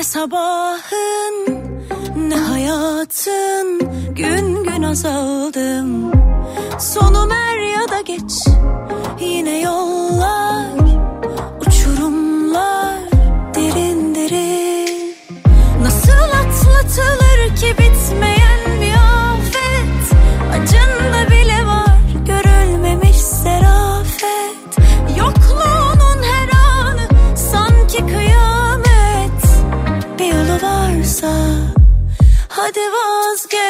[0.00, 1.46] Ne sabahın
[2.16, 3.80] ne hayatın.
[4.14, 6.12] Gün gün azaldım.
[6.78, 8.32] Sonum er ya da geç.
[9.20, 10.66] Yine yollar
[11.60, 12.98] uçurumlar
[13.54, 15.14] derin derin.
[15.82, 18.39] Nasıl atlatılır ki bitmeyen
[32.70, 33.69] hadi vazgeç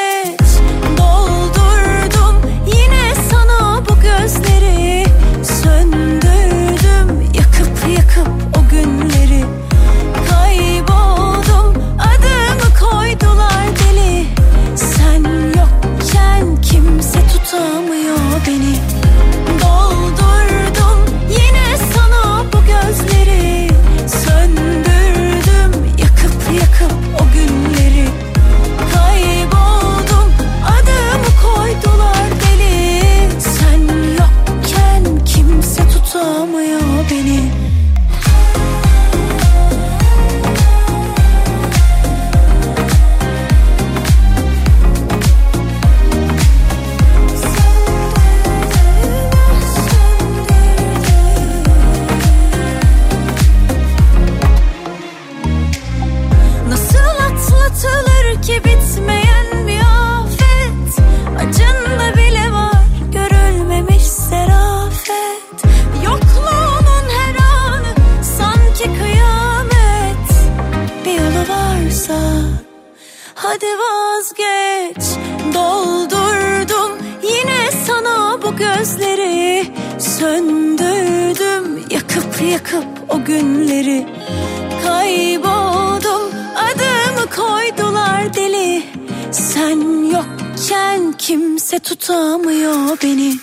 [91.71, 93.39] kimse tutamıyor beni.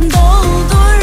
[0.00, 0.95] Doldurdum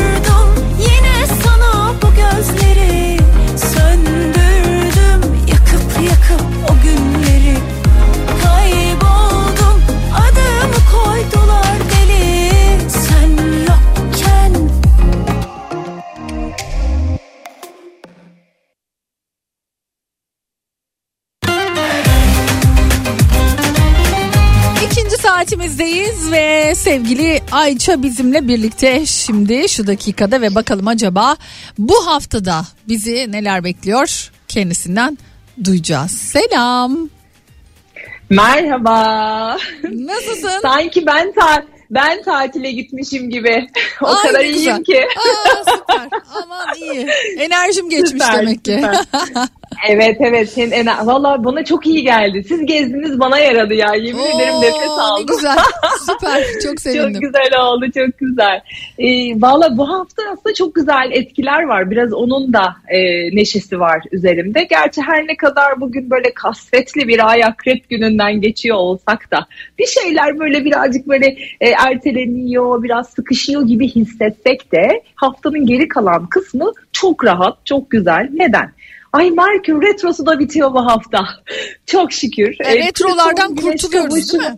[26.94, 31.36] sevgili Ayça bizimle birlikte şimdi şu dakikada ve bakalım acaba
[31.78, 35.18] bu haftada bizi neler bekliyor kendisinden
[35.64, 36.12] duyacağız.
[36.12, 37.10] Selam.
[38.30, 39.58] Merhaba.
[39.84, 40.60] Nasılsın?
[40.62, 43.68] Sanki ben ta ben tatile gitmişim gibi.
[44.02, 44.60] o Ay, kadar ne güzel.
[44.62, 45.02] iyiyim ki.
[45.18, 46.22] Aa, süper.
[46.44, 47.08] Aman iyi.
[47.38, 48.82] Enerjim geçmiş Süper, demek ki.
[49.90, 50.50] Evet evet.
[50.50, 52.44] Senin ener- Valla bana çok iyi geldi.
[52.48, 53.94] Siz gezdiniz bana yaradı ya.
[53.96, 55.26] Yemin Oo, ederim nefes Ne aldım.
[55.28, 55.58] güzel.
[56.06, 56.44] Süper.
[56.44, 57.22] Çok Çok sevindim.
[57.22, 58.62] güzel oldu, çok güzel.
[59.00, 61.92] Ee, Valla bu hafta aslında çok güzel etkiler var.
[61.92, 63.00] Biraz onun da e,
[63.36, 64.64] neşesi var üzerimde.
[64.64, 69.48] Gerçi her ne kadar bugün böyle kasvetli bir ay akrep gününden geçiyor olsak da
[69.80, 71.26] bir şeyler böyle birazcık böyle
[71.62, 78.30] e, erteleniyor, biraz sıkışıyor gibi hissetsek de haftanın geri kalan kısmı çok rahat, çok güzel.
[78.34, 78.72] Neden?
[79.14, 81.26] Ay Merkür Retrosu da bitiyor bu hafta.
[81.86, 82.56] Çok şükür.
[82.60, 84.58] E, Ee, retrolardan Plüton, Güneş kurtuluyoruz değil mi?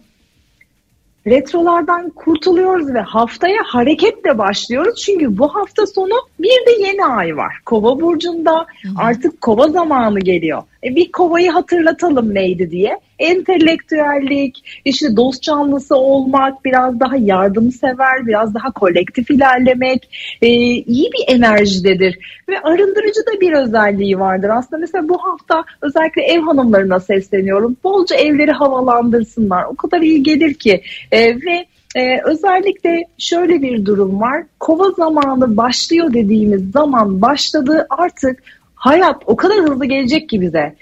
[1.27, 5.01] retrolardan kurtuluyoruz ve haftaya hareketle başlıyoruz.
[5.01, 7.53] Çünkü bu hafta sonu bir de yeni ay var.
[7.65, 8.65] Kova burcunda
[8.97, 10.63] artık kova zamanı geliyor.
[10.83, 12.99] E bir kovayı hatırlatalım neydi diye.
[13.19, 20.09] Entelektüellik, işte dost canlısı olmak, biraz daha yardımsever, biraz daha kolektif ilerlemek
[20.41, 22.19] e, iyi bir enerjidedir.
[22.49, 24.49] Ve arındırıcı da bir özelliği vardır.
[24.49, 27.77] Aslında mesela bu hafta özellikle ev hanımlarına sesleniyorum.
[27.83, 29.63] Bolca evleri havalandırsınlar.
[29.63, 30.81] O kadar iyi gelir ki.
[31.11, 34.43] E, ve ee, özellikle şöyle bir durum var.
[34.59, 38.43] Kova zamanı başlıyor dediğimiz zaman başladı artık
[38.75, 40.75] hayat o kadar hızlı gelecek ki bize.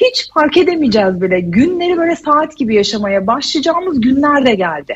[0.00, 1.40] Hiç fark edemeyeceğiz bile.
[1.40, 4.94] Günleri böyle saat gibi yaşamaya başlayacağımız günler de geldi.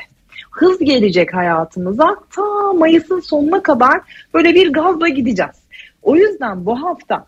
[0.51, 2.17] Hız gelecek hayatımıza.
[2.31, 4.01] Ta Mayıs'ın sonuna kadar
[4.35, 5.57] böyle bir gazla gideceğiz.
[6.03, 7.27] O yüzden bu hafta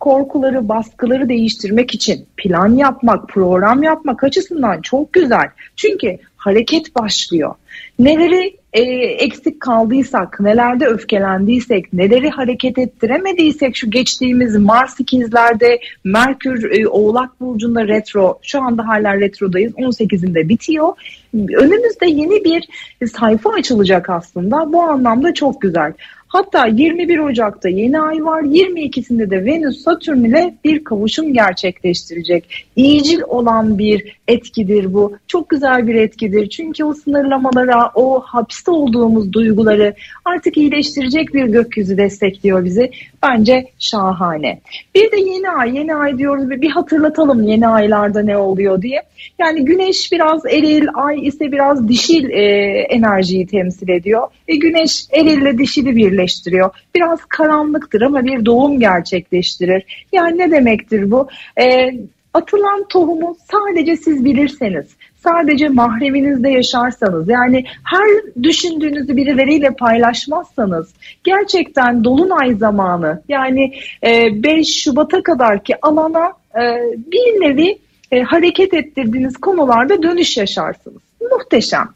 [0.00, 5.50] korkuları, baskıları değiştirmek için plan yapmak, program yapmak açısından çok güzel.
[5.76, 7.54] Çünkü hareket başlıyor.
[7.98, 16.88] Neleri e, eksik kaldıysak, nelerde öfkelendiysek, neleri hareket ettiremediysek şu geçtiğimiz Mars ikizlerde, Merkür e,
[16.88, 20.92] Oğlak Burcu'nda retro, şu anda hala retrodayız, 18'inde bitiyor.
[21.34, 22.68] Önümüzde yeni bir
[23.06, 24.72] sayfa açılacak aslında.
[24.72, 25.92] Bu anlamda çok güzel.
[26.28, 28.42] Hatta 21 Ocak'ta yeni ay var.
[28.42, 32.66] 22'sinde de Venüs Satürn ile bir kavuşum gerçekleştirecek.
[32.76, 35.16] İyicil olan bir etkidir bu.
[35.26, 36.48] Çok güzel bir etkidir.
[36.48, 42.90] Çünkü o sınırlamalara, o hapiste olduğumuz duyguları artık iyileştirecek bir gökyüzü destekliyor bizi.
[43.22, 44.60] Bence şahane.
[44.94, 49.02] Bir de yeni ay, yeni ay diyoruz ve bir hatırlatalım yeni aylarda ne oluyor diye.
[49.38, 52.42] Yani güneş biraz eril, ay ise biraz dişil e,
[52.90, 54.28] enerjiyi temsil ediyor.
[54.48, 56.70] E, güneş erille dişili birleştiriyor.
[56.94, 60.06] Biraz karanlıktır ama bir doğum gerçekleştirir.
[60.12, 61.28] Yani ne demektir bu?
[61.60, 61.94] E,
[62.34, 64.86] atılan tohumu sadece siz bilirseniz,
[65.24, 68.08] sadece mahreminizde yaşarsanız, yani her
[68.42, 70.94] düşündüğünüzü birileriyle paylaşmazsanız,
[71.24, 73.74] gerçekten dolunay zamanı yani
[74.06, 76.62] e, 5 Şubat'a kadar ki alana e,
[76.96, 77.78] bir nevi
[78.10, 81.02] e, hareket ettirdiğiniz konularda dönüş yaşarsınız.
[81.32, 81.88] Muhteşem.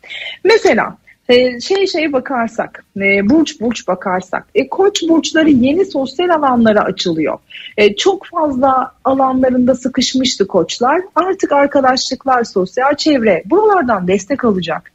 [0.45, 0.97] Mesela
[1.29, 7.39] e, şey şey bakarsak, e, burç burç bakarsak, e, koç burçları yeni sosyal alanlara açılıyor.
[7.77, 11.01] E, çok fazla alanlarında sıkışmıştı koçlar.
[11.15, 14.93] Artık arkadaşlıklar, sosyal çevre buralardan destek alacak.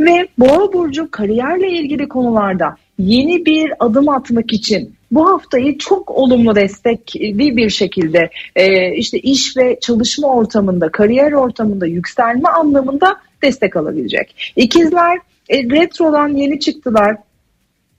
[0.00, 6.56] Ve boğa burcu kariyerle ilgili konularda yeni bir adım atmak için bu haftayı çok olumlu
[6.56, 14.52] destekli bir şekilde e, işte iş ve çalışma ortamında, kariyer ortamında yükselme anlamında destek alabilecek.
[14.56, 15.18] İkizler
[15.50, 17.16] e, retrodan yeni çıktılar.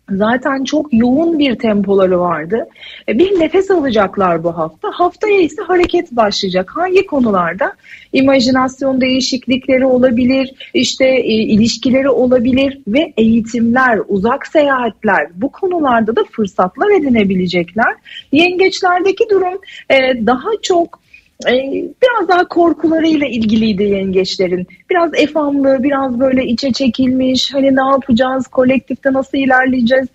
[0.10, 2.68] Zaten çok yoğun bir tempoları vardı.
[3.10, 4.92] E, Bir nefes alacaklar bu hafta.
[4.92, 6.72] Haftaya ise hareket başlayacak.
[6.76, 7.74] Hangi konularda?
[8.14, 16.90] İmajinasyon değişiklikleri olabilir, işte e, ilişkileri olabilir ve eğitimler, uzak seyahatler bu konularda da fırsatlar
[17.00, 17.96] edinebilecekler.
[18.32, 21.01] Yengeçlerdeki durum e, daha çok
[21.48, 24.68] biraz daha korkularıyla ilgiliydi yengeçlerin.
[24.90, 27.54] Biraz efamlı, biraz böyle içe çekilmiş.
[27.54, 30.08] Hani ne yapacağız, kolektifte nasıl ilerleyeceğiz?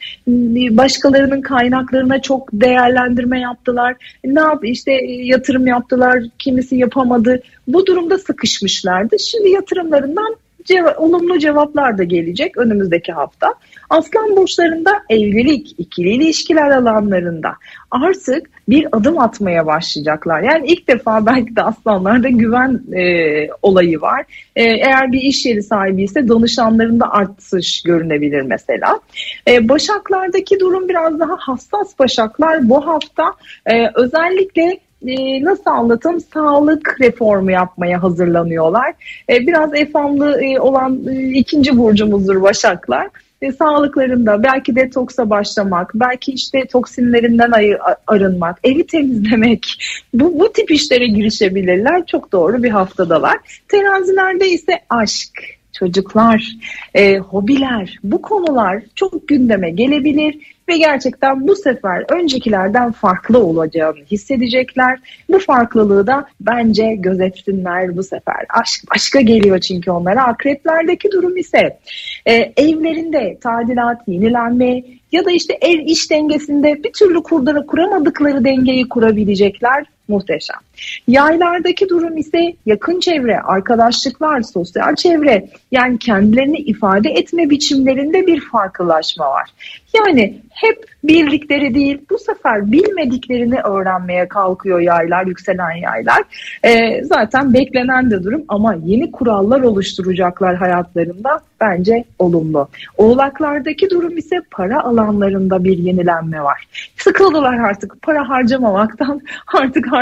[0.77, 3.95] Başkalarının kaynaklarına çok değerlendirme yaptılar.
[4.25, 7.43] Ne yap işte yatırım yaptılar, kimisi yapamadı.
[7.69, 9.17] Bu durumda sıkışmışlardı.
[9.19, 13.55] Şimdi yatırımlarından ceva- olumlu cevaplar da gelecek önümüzdeki hafta.
[13.91, 17.53] Aslan burçlarında evlilik, ikili ilişkiler alanlarında
[17.91, 20.43] artık bir adım atmaya başlayacaklar.
[20.43, 24.25] Yani ilk defa belki de aslanlarda güven e, olayı var.
[24.57, 29.01] E, eğer bir iş yeri sahibi ise danışanlarında artış görünebilir mesela.
[29.49, 33.33] E, başaklardaki durum biraz daha hassas başaklar bu hafta
[33.67, 38.95] e, özellikle e, nasıl anlatayım sağlık reformu yapmaya hazırlanıyorlar.
[39.31, 43.09] E, biraz efamlı e, olan e, ikinci burcumuzdur Başaklar.
[43.43, 49.67] E, sağlıklarında belki detoksa başlamak, belki işte toksinlerinden ayı- arınmak, evi temizlemek
[50.15, 52.07] bu, bu tip işlere girişebilirler.
[52.07, 53.39] Çok doğru bir haftadalar.
[53.69, 56.57] Terazilerde ise aşk çocuklar,
[56.95, 64.99] e, hobiler bu konular çok gündeme gelebilir ve gerçekten bu sefer öncekilerden farklı olacağını hissedecekler.
[65.31, 68.45] Bu farklılığı da bence gözetsinler bu sefer.
[68.49, 70.25] Aşk başka geliyor çünkü onlara.
[70.25, 71.79] Akreplerdeki durum ise
[72.27, 78.89] e, evlerinde tadilat, yenilenme ya da işte ev iş dengesinde bir türlü kurdana kuramadıkları dengeyi
[78.89, 80.66] kurabilecekler muhteşem.
[81.09, 89.31] Yaylardaki durum ise yakın çevre, arkadaşlıklar, sosyal çevre yani kendilerini ifade etme biçimlerinde bir farklılaşma
[89.31, 89.51] var.
[89.97, 96.23] Yani hep bildikleri değil bu sefer bilmediklerini öğrenmeye kalkıyor yaylar, yükselen yaylar.
[96.65, 102.69] Ee, zaten beklenen de durum ama yeni kurallar oluşturacaklar hayatlarında bence olumlu.
[102.97, 106.69] Oğlaklardaki durum ise para alanlarında bir yenilenme var.
[106.97, 109.21] Sıkıldılar artık para harcamamaktan
[109.55, 109.93] artık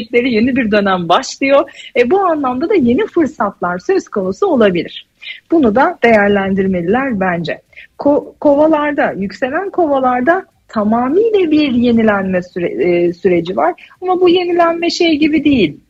[0.00, 1.70] harcayabilecekleri yeni bir dönem başlıyor.
[1.96, 5.06] E, bu anlamda da yeni fırsatlar söz konusu olabilir.
[5.50, 7.60] Bunu da değerlendirmeliler bence.
[7.98, 13.74] Ko- kovalarda, yükselen kovalarda tamamıyla bir yenilenme süre- e, süreci var.
[14.02, 15.80] Ama bu yenilenme şey gibi değil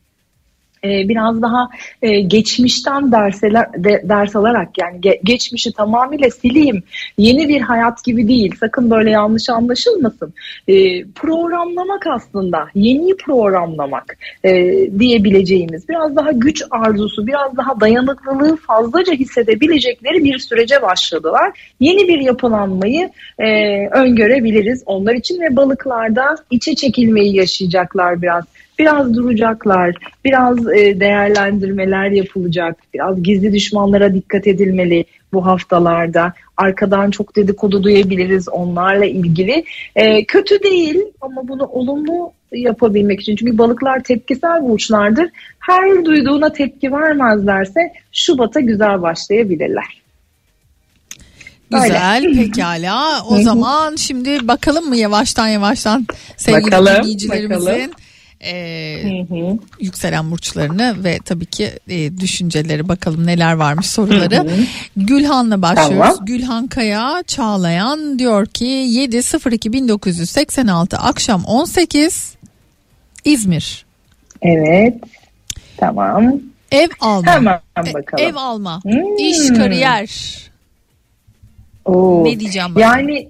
[0.84, 1.68] biraz daha
[2.02, 6.82] e, geçmişten derseler, de, ders alarak yani ge, geçmişi tamamıyla sileyim
[7.18, 8.54] yeni bir hayat gibi değil.
[8.60, 10.34] Sakın böyle yanlış anlaşılmasın.
[10.68, 14.50] E, programlamak aslında yeni programlamak e,
[14.98, 21.72] diyebileceğimiz biraz daha güç arzusu biraz daha dayanıklılığı fazlaca hissedebilecekleri bir sürece başladılar.
[21.80, 23.46] Yeni bir yapılanmayı e,
[23.88, 28.44] öngörebiliriz onlar için ve balıklarda içe çekilmeyi yaşayacaklar biraz
[28.80, 36.32] biraz duracaklar, biraz e, değerlendirmeler yapılacak, biraz gizli düşmanlara dikkat edilmeli bu haftalarda.
[36.56, 39.64] Arkadan çok dedikodu duyabiliriz onlarla ilgili.
[39.96, 43.36] E, kötü değil ama bunu olumlu yapabilmek için.
[43.36, 45.30] Çünkü balıklar tepkisel burçlardır.
[45.58, 47.80] Her duyduğuna tepki vermezlerse
[48.12, 50.00] Şubat'a güzel başlayabilirler.
[51.70, 53.24] Güzel pekala.
[53.28, 56.06] O zaman şimdi bakalım mı yavaştan yavaştan
[56.36, 57.90] sevgili Bakalım, dinleyicilerimizin bakalım.
[58.44, 58.54] E,
[59.80, 64.36] yükselen burçlarını ve tabii ki e, düşünceleri bakalım neler varmış soruları.
[64.36, 64.56] Hı hı.
[64.96, 65.96] Gülhan'la başlıyoruz.
[65.98, 66.16] Tamam.
[66.26, 72.34] Gülhan Kaya Çağlayan diyor ki 7.02.1986 akşam 18
[73.24, 73.84] İzmir.
[74.42, 74.94] Evet.
[75.76, 76.32] Tamam.
[76.72, 77.32] Ev alma.
[77.34, 78.24] Hemen E- bakalım.
[78.24, 78.84] Ev alma.
[78.84, 79.16] Hmm.
[79.18, 80.10] İş kariyer.
[81.84, 82.24] Oo.
[82.24, 83.08] Ne diyeceğim bakalım.
[83.08, 83.28] Yani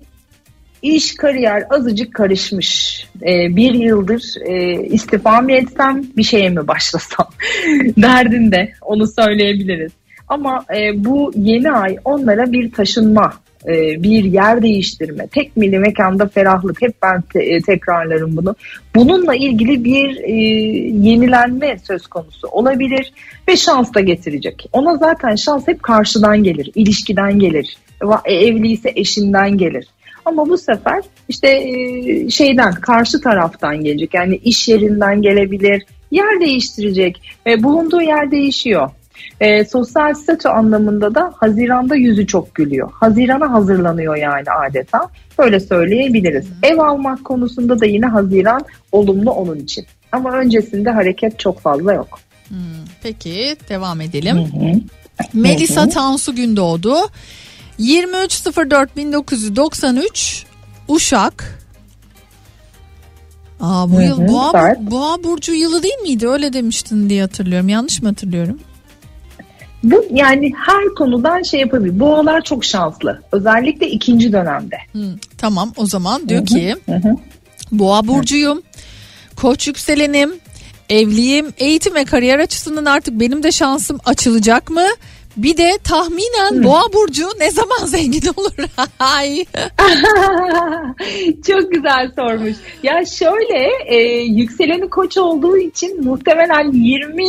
[0.82, 3.00] iş kariyer azıcık karışmış.
[3.22, 7.26] Ee, bir yıldır e, istifa mı etsem bir şeye mi başlasam
[7.96, 9.92] derdinde onu söyleyebiliriz.
[10.28, 13.32] Ama e, bu yeni ay onlara bir taşınma,
[13.66, 18.54] e, bir yer değiştirme, tek milli mekanda ferahlık hep ben te- e, tekrarlarım bunu.
[18.94, 20.32] Bununla ilgili bir e,
[21.08, 23.12] yenilenme söz konusu olabilir
[23.48, 24.68] ve şans da getirecek.
[24.72, 27.76] Ona zaten şans hep karşıdan gelir, ilişkiden gelir,
[28.24, 29.86] e, evliyse eşinden gelir.
[30.24, 34.14] Ama bu sefer işte e, şeyden karşı taraftan gelecek.
[34.14, 37.22] Yani iş yerinden gelebilir, yer değiştirecek.
[37.46, 38.90] E, bulunduğu yer değişiyor.
[39.40, 42.90] E, sosyal statü anlamında da Haziran'da yüzü çok gülüyor.
[42.92, 45.08] Hazirana hazırlanıyor yani adeta.
[45.38, 46.46] Böyle söyleyebiliriz.
[46.62, 49.86] Ev almak konusunda da yine Haziran olumlu onun için.
[50.12, 52.20] Ama öncesinde hareket çok fazla yok.
[53.02, 54.46] Peki devam edelim.
[55.32, 56.94] Melisa Tansu Gündoğdu
[57.80, 60.42] 23.04.1993
[60.88, 61.60] Uşak
[63.60, 64.80] Aa, bu Hı yıl hı, boğa, Sart.
[64.80, 66.28] boğa burcu yılı değil miydi?
[66.28, 67.68] Öyle demiştin diye hatırlıyorum.
[67.68, 68.58] Yanlış mı hatırlıyorum?
[69.84, 72.00] Bu yani her konudan şey yapabilir.
[72.00, 73.22] Boğalar çok şanslı.
[73.32, 74.76] Özellikle ikinci dönemde.
[74.92, 77.16] Hı, tamam o zaman diyor ki Hı hı.
[77.72, 78.62] boğa burcuyum.
[79.36, 80.32] Koç yükselenim.
[80.90, 81.52] Evliyim.
[81.58, 84.86] Eğitim ve kariyer açısından artık benim de şansım açılacak mı?
[85.36, 88.52] Bir de tahminen boğa burcu ne zaman zengin olur?
[88.98, 89.44] Ay.
[91.46, 92.52] Çok güzel sormuş.
[92.82, 97.24] Ya şöyle e, yükseleni koç olduğu için muhtemelen 20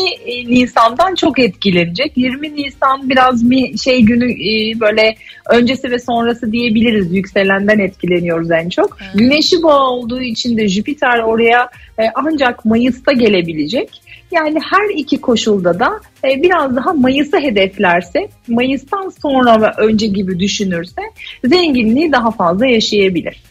[0.48, 2.12] Nisan'dan çok etkilenecek.
[2.16, 5.16] 20 Nisan biraz bir şey günü e, böyle
[5.50, 7.14] öncesi ve sonrası diyebiliriz.
[7.16, 8.98] Yükselenden etkileniyoruz en çok.
[9.16, 14.01] Güneşi boğa olduğu için de Jüpiter oraya e, ancak Mayıs'ta gelebilecek.
[14.32, 20.40] Yani her iki koşulda da e, biraz daha Mayıs'ı hedeflerse, Mayıs'tan sonra ve önce gibi
[20.40, 21.02] düşünürse
[21.44, 23.44] zenginliği daha fazla yaşayabilir.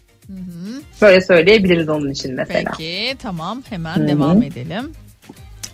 [1.03, 2.73] Böyle söyleyebiliriz onun için mesela.
[2.79, 4.09] Peki tamam hemen Hı hı.
[4.09, 4.93] devam edelim.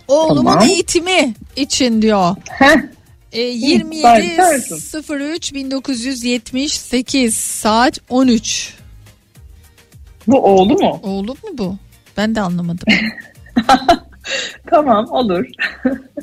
[0.07, 0.67] Oğlumun Tamam.
[0.69, 2.35] eğitimi için diyor.
[2.49, 2.75] Heh.
[3.31, 4.75] E, söylersin.
[4.75, 8.73] 27.03 1978 saat 13.
[10.27, 10.99] Bu oğlu mu?
[11.03, 11.75] Oğlum mu bu?
[12.17, 12.87] Ben de anlamadım.
[14.69, 15.45] tamam olur.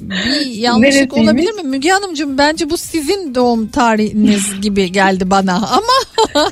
[0.01, 1.63] Bir yanlışlık olabilir mi?
[1.63, 6.35] Müge Hanımcığım bence bu sizin doğum tarihiniz gibi geldi bana ama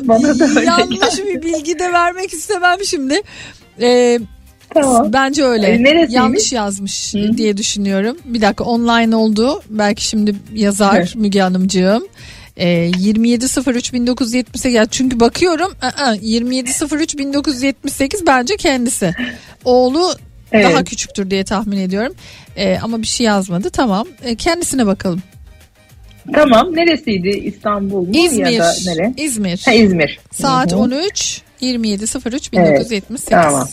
[0.00, 1.26] Bana da öyle yanlış geldi.
[1.26, 3.20] bir bilgi de vermek istemem şimdi.
[3.80, 4.18] Ee,
[4.74, 5.12] Tamam.
[5.12, 5.66] Bence öyle.
[5.66, 6.14] E, neresiymiş?
[6.14, 8.16] Yanlış yazmış diye düşünüyorum.
[8.24, 9.62] Bir dakika online oldu.
[9.70, 11.14] Belki şimdi yazar Evet.
[11.16, 12.06] Müge Hanımcığım.
[12.56, 19.14] Ee, 27.03.1978 ya çünkü bakıyorum aa, 27.03.1978 bence kendisi.
[19.64, 20.14] Oğlu
[20.52, 20.72] Evet.
[20.72, 22.14] daha küçüktür diye tahmin ediyorum.
[22.56, 23.70] Ee, ama bir şey yazmadı.
[23.70, 24.06] Tamam.
[24.24, 25.22] Ee, kendisine bakalım.
[26.34, 28.46] Tamam neresiydi İstanbul mu İzmir.
[28.46, 29.12] ya da nere?
[29.16, 29.62] İzmir.
[29.64, 30.20] Ha, İzmir.
[30.32, 30.80] Saat Hı hı.
[30.80, 33.30] 13 27.03.1978.
[33.30, 33.68] Tamam.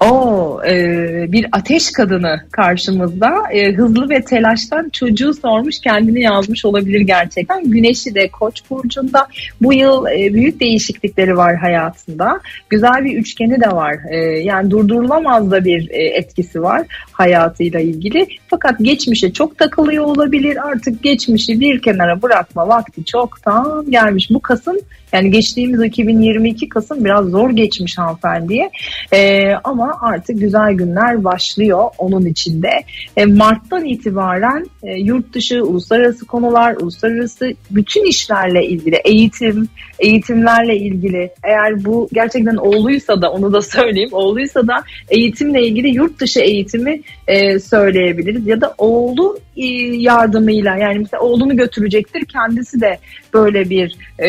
[0.00, 7.00] O e, bir ateş kadını karşımızda e, hızlı ve telaştan çocuğu sormuş kendini yazmış olabilir
[7.00, 7.70] gerçekten.
[7.70, 9.26] Güneşi de Koç burcunda
[9.62, 12.40] bu yıl e, büyük değişiklikleri var hayatında.
[12.70, 13.96] Güzel bir üçgeni de var.
[14.10, 16.82] E, yani durdurulamaz da bir e, etkisi var
[17.12, 18.26] hayatıyla ilgili.
[18.48, 20.68] Fakat geçmişe çok takılıyor olabilir.
[20.68, 24.30] Artık geçmişi bir kenara bırakma vakti çoktan gelmiş.
[24.30, 24.76] Bu Kasım
[25.12, 28.70] yani geçtiğimiz 2022 Kasım biraz zor geçmiş hanımefendiye.
[29.12, 32.70] Ee, ama artık güzel günler başlıyor onun içinde.
[33.16, 39.68] E, Mart'tan itibaren e, yurt dışı, uluslararası konular, uluslararası bütün işlerle ilgili eğitim,
[39.98, 44.10] eğitimlerle ilgili eğer bu gerçekten oğluysa da onu da söyleyeyim.
[44.12, 48.46] Oğluysa da eğitimle ilgili yurt dışı eğitimi e, söyleyebiliriz.
[48.46, 49.64] Ya da oğlu e,
[49.96, 52.98] yardımıyla yani mesela oğlunu götürecektir kendisi de
[53.34, 54.28] böyle bir e,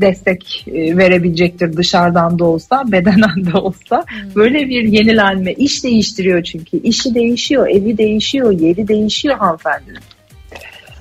[0.00, 4.04] destek e, verebilecektir dışarıdan da olsa bedenen de olsa.
[4.36, 6.76] Böyle bir yenilenme iş değiştiriyor çünkü.
[6.76, 10.00] İşi değişiyor evi değişiyor yeri değişiyor hanımefendinin.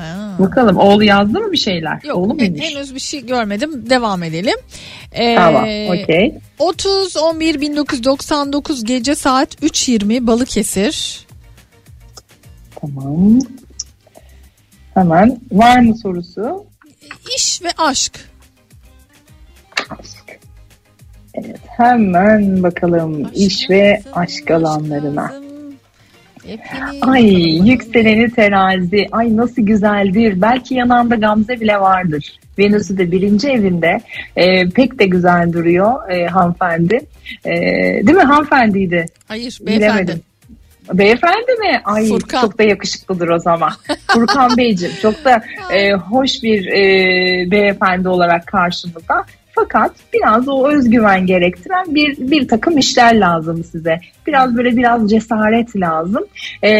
[0.03, 0.35] Ha.
[0.39, 1.99] Bakalım oğlu yazdı mı bir şeyler?
[2.03, 2.61] Yok Oğlu muymuş?
[2.61, 3.89] henüz bir şey görmedim.
[3.89, 4.55] Devam edelim.
[5.11, 6.35] Ee, Tamam okey.
[6.59, 11.27] 30 11 1999 gece saat 3.20 Balıkesir.
[12.81, 13.39] Tamam.
[14.93, 16.65] Hemen var mı sorusu?
[17.37, 18.29] İş ve aşk.
[21.33, 25.33] Evet, hemen bakalım iş ve aşk alanlarına.
[27.01, 27.25] Ay
[27.69, 29.07] yükseleni terazi.
[29.11, 30.41] Ay nasıl güzeldir.
[30.41, 32.39] Belki yanağında Gamze bile vardır.
[32.59, 34.01] Venüs'ü de birinci evinde.
[34.35, 36.99] Ee, pek de güzel duruyor e, hanımefendi.
[37.45, 37.51] Ee,
[38.07, 39.05] değil mi hanımefendiydi?
[39.27, 39.93] Hayır beyefendi.
[39.93, 40.21] Bilemedim.
[40.93, 41.81] Beyefendi mi?
[41.85, 42.41] Ay Furkan.
[42.41, 43.71] çok da yakışıklıdır o zaman.
[44.07, 46.81] Furkan Beyciğim çok da e, hoş bir e,
[47.51, 49.25] beyefendi olarak karşımızda.
[49.55, 53.99] Fakat biraz o özgüven gerektiren bir bir takım işler lazım size.
[54.27, 56.23] Biraz böyle biraz cesaret lazım.
[56.63, 56.71] E,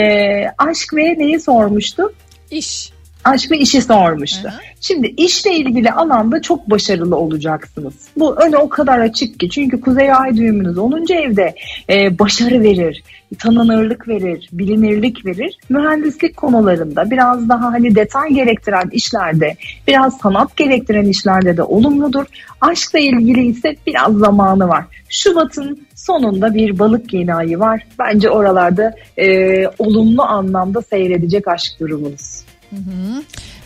[0.58, 2.14] aşk ve neyi sormuştu?
[2.52, 2.93] İş.
[3.24, 4.50] Aşk ve işi sormuştu.
[4.82, 7.94] Şimdi işle ilgili alanda çok başarılı olacaksınız.
[8.18, 9.50] Bu öne o kadar açık ki.
[9.50, 11.06] Çünkü Kuzey Ay düğümünüz 10.
[11.14, 11.56] evde
[11.90, 13.04] e, başarı verir,
[13.40, 15.58] tanınırlık verir, bilinirlik verir.
[15.70, 19.56] Mühendislik konularında biraz daha hani detay gerektiren işlerde,
[19.88, 22.26] biraz sanat gerektiren işlerde de olumludur.
[22.62, 24.86] Aşkla ilgili ise biraz zamanı var.
[25.10, 27.88] Şubat'ın sonunda bir balık yeni ayı var.
[28.00, 32.44] Bence oralarda e, olumlu anlamda seyredecek aşk durumunuz.
[32.74, 33.24] Hı hı.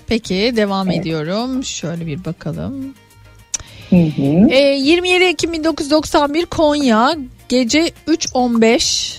[0.08, 1.64] Peki devam ediyorum.
[1.64, 2.95] Şöyle bir bakalım.
[3.89, 4.49] Hı hı.
[4.49, 7.16] Ee, 27 Ekim 1991 Konya
[7.49, 9.18] gece 3.15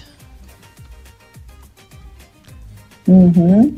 [3.07, 3.71] Hı hı.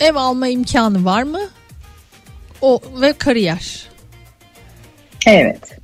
[0.00, 1.40] ev alma imkanı var mı?
[2.60, 3.86] O ve kariyer.
[5.26, 5.75] Evet.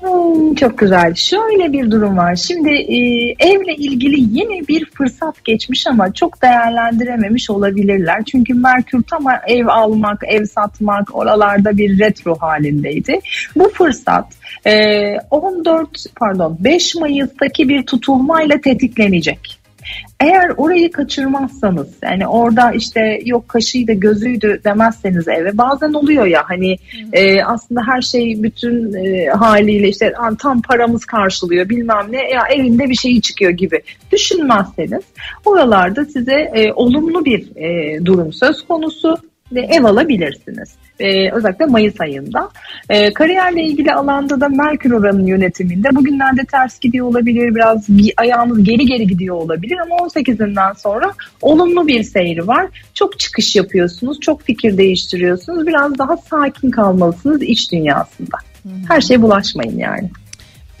[0.00, 1.14] Hmm, çok güzel.
[1.14, 2.36] Şöyle bir durum var.
[2.36, 2.96] Şimdi e,
[3.38, 8.22] evle ilgili yine bir fırsat geçmiş ama çok değerlendirememiş olabilirler.
[8.24, 13.20] Çünkü Merkür tam ev almak, ev satmak oralarda bir retro halindeydi.
[13.56, 14.26] Bu fırsat
[14.66, 19.59] e, 14 pardon 5 Mayıs'taki bir tutulmayla tetiklenecek.
[20.20, 26.76] Eğer orayı kaçırmazsanız yani orada işte yok kaşıydı gözüydü demezseniz eve bazen oluyor ya hani
[27.12, 32.42] e, aslında her şey bütün e, haliyle işte "Aa, tam paramız karşılıyor bilmem ne ya
[32.54, 33.80] evinde bir şey çıkıyor gibi
[34.12, 35.02] düşünmezseniz
[35.44, 39.16] oralarda size e, olumlu bir e, durum söz konusu
[39.52, 40.74] ve ev alabilirsiniz.
[41.00, 42.50] Ee, özellikle Mayıs ayında.
[42.88, 47.86] Ee, kariyerle ilgili alanda da Merkür oranın yönetiminde bugünlerde ters gidiyor olabilir, biraz
[48.16, 52.66] ayağınız geri geri gidiyor olabilir ama 18'inden sonra olumlu bir seyri var.
[52.94, 58.36] Çok çıkış yapıyorsunuz, çok fikir değiştiriyorsunuz, biraz daha sakin kalmalısınız iç dünyasında.
[58.88, 60.10] Her şeye bulaşmayın yani.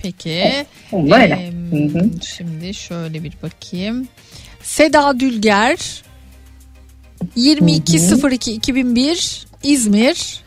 [0.02, 0.44] Peki.
[0.92, 1.52] Böyle.
[1.72, 1.90] Ee,
[2.22, 4.08] şimdi şöyle bir bakayım.
[4.62, 6.02] Seda Dülger
[7.36, 10.44] 22.02.2001 İzmir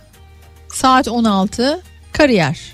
[0.68, 2.74] saat 16 kariyer.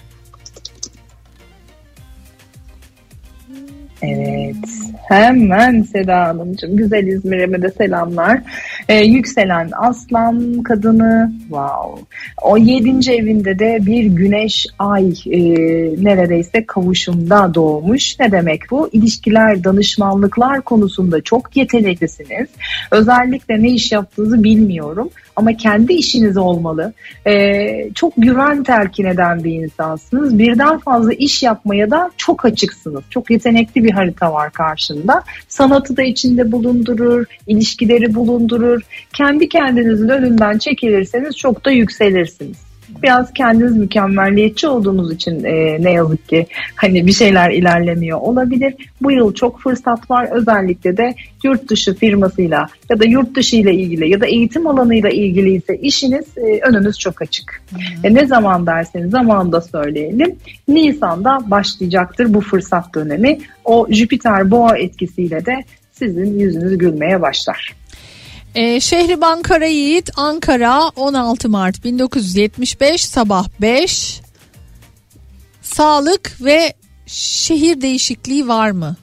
[4.02, 4.56] Evet.
[5.08, 6.78] Hemen Seda Hanımcığım.
[6.78, 8.42] Güzel İzmir'e de selamlar.
[8.90, 11.32] Ee, yükselen aslan kadını.
[11.40, 12.06] Wow.
[12.42, 15.40] O yedinci evinde de bir güneş ay e,
[16.04, 18.20] neredeyse kavuşumda doğmuş.
[18.20, 18.90] Ne demek bu?
[18.92, 22.48] İlişkiler, danışmanlıklar konusunda çok yeteneklisiniz.
[22.92, 25.10] Özellikle ne iş yaptığınızı bilmiyorum.
[25.40, 26.94] Ama kendi işiniz olmalı.
[27.28, 30.40] Ee, çok güven telkin eden bir insansınız.
[30.40, 33.04] Birden fazla iş yapmaya da çok açıksınız.
[33.10, 35.24] Çok yetenekli bir harita var karşında.
[35.48, 38.79] Sanatı da içinde bulundurur, ilişkileri bulundurur.
[39.14, 42.70] Kendi kendinizin önünden çekilirseniz çok da yükselirsiniz.
[43.04, 48.74] Biraz kendiniz mükemmelliyetçi olduğunuz için e, ne yazık ki hani bir şeyler ilerlemiyor olabilir.
[49.02, 53.74] Bu yıl çok fırsat var özellikle de yurt dışı firmasıyla ya da yurt dışı ile
[53.74, 57.62] ilgili ya da eğitim alanıyla ilgili ise işiniz e, önünüz çok açık.
[58.04, 60.36] E, ne zaman derseniz zamanında söyleyelim.
[60.68, 63.40] Nisan'da başlayacaktır bu fırsat dönemi.
[63.66, 67.76] O Jüpiter boğa etkisiyle de sizin yüzünüz gülmeye başlar.
[68.56, 74.22] Ee, Şehriban Karayiğit Ankara 16 Mart 1975 sabah 5
[75.62, 76.74] Sağlık ve
[77.06, 78.96] şehir değişikliği var mı?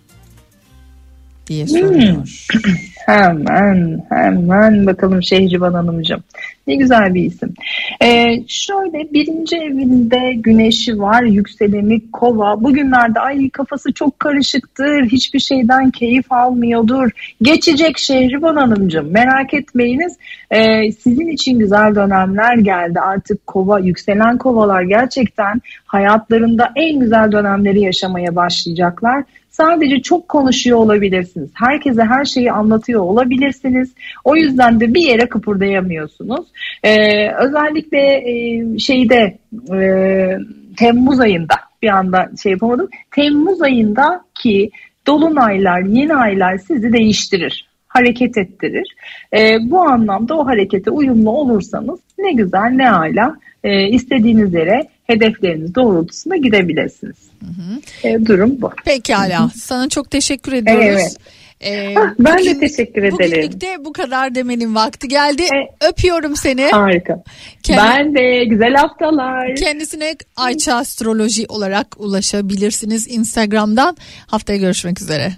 [1.46, 2.46] diye soruyor.
[3.06, 6.22] Hemen hemen bakalım Şehriban Hanımcığım.
[6.66, 7.54] Ne güzel bir isim.
[8.02, 12.62] Ee, şöyle birinci evinde güneşi var, yükseleni kova.
[12.62, 17.10] Bugünlerde ay kafası çok karışıktır, hiçbir şeyden keyif almıyordur.
[17.42, 20.16] Geçecek Şehriban Hanımcığım merak etmeyiniz.
[20.50, 23.00] Ee, sizin için güzel dönemler geldi.
[23.00, 29.24] Artık kova, yükselen kovalar gerçekten hayatlarında en güzel dönemleri yaşamaya başlayacaklar.
[29.56, 31.50] Sadece çok konuşuyor olabilirsiniz.
[31.54, 33.94] Herkese her şeyi anlatıyor olabilirsiniz.
[34.24, 36.46] O yüzden de bir yere kıpırdayamıyorsunuz.
[36.82, 39.38] Ee, özellikle e, şeyde
[39.74, 40.38] e,
[40.76, 42.88] Temmuz ayında bir anda şey yapamadım.
[43.10, 44.70] Temmuz ayında ki
[45.06, 48.96] dolunaylar, yeni aylar sizi değiştirir hareket ettirir.
[49.36, 55.74] E, bu anlamda o harekete uyumlu olursanız ne güzel ne hala e, istediğiniz yere hedefleriniz
[55.74, 57.25] doğrultusunda gidebilirsiniz.
[58.04, 58.70] E, durum bu.
[58.84, 59.50] Pekala.
[59.56, 60.82] Sana çok teşekkür ediyoruz.
[60.86, 61.16] Evet.
[61.60, 63.12] Ee, Ah, ben de teşekkür ederim.
[63.32, 65.42] Bugünlük de bu kadar demenin vakti geldi.
[65.90, 66.62] Öpüyorum seni.
[66.70, 67.22] Harika.
[67.62, 69.54] Kendi- Ben de güzel haftalar.
[69.56, 73.96] Kendisine Ayça Astroloji olarak ulaşabilirsiniz Instagram'dan.
[74.26, 75.32] Haftaya görüşmek üzere.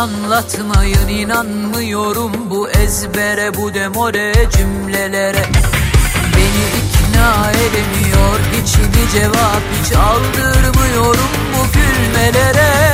[0.00, 5.44] Anlatmayın inanmıyorum bu ezbere bu demore cümlelere.
[6.36, 12.92] Beni ikna edemiyor içimi cevap hiç aldırmıyorum bu gülmelere.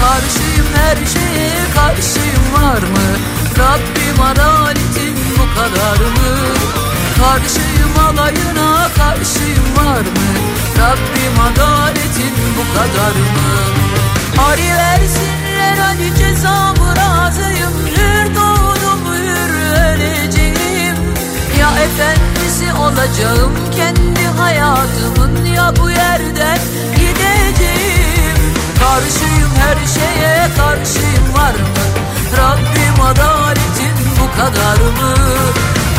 [0.00, 3.08] Karşıyım her şeye karşıyım var mı?
[3.58, 6.32] Rabbim adaletin bu kadar mı?
[7.18, 10.28] Karşıyım alayına karşıyım var mı?
[10.78, 13.52] Rabbim adaletin bu kadar mı?
[14.36, 14.72] Hari
[15.62, 19.54] versinler hadi cezamı razıyım Hür doğdum hür
[19.94, 20.96] öleceğim.
[21.60, 26.58] Ya efendisi olacağım kendi hayatımın Ya bu yerden
[26.96, 28.36] gideceğim.
[28.78, 31.82] Karşıyım her şeye karşıyım var mı?
[32.38, 35.14] Rabbim adaletin bu kadar mı?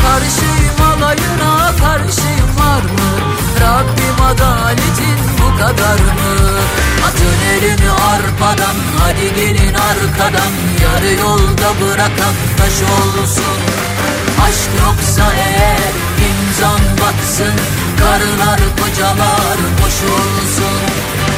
[0.02, 3.10] Karşıyım alayına karşıyım var mı?
[3.60, 6.34] Rabbim adaletin bu kadar mı?
[7.06, 10.52] Atın elini arpadan hadi gelin arkadan.
[10.82, 13.58] Yarı yolda bırakan taş olsun.
[14.44, 15.92] Aşk yoksa eğer
[16.28, 17.54] imzan batsın.
[17.98, 21.33] Karılar kocalar boş olsun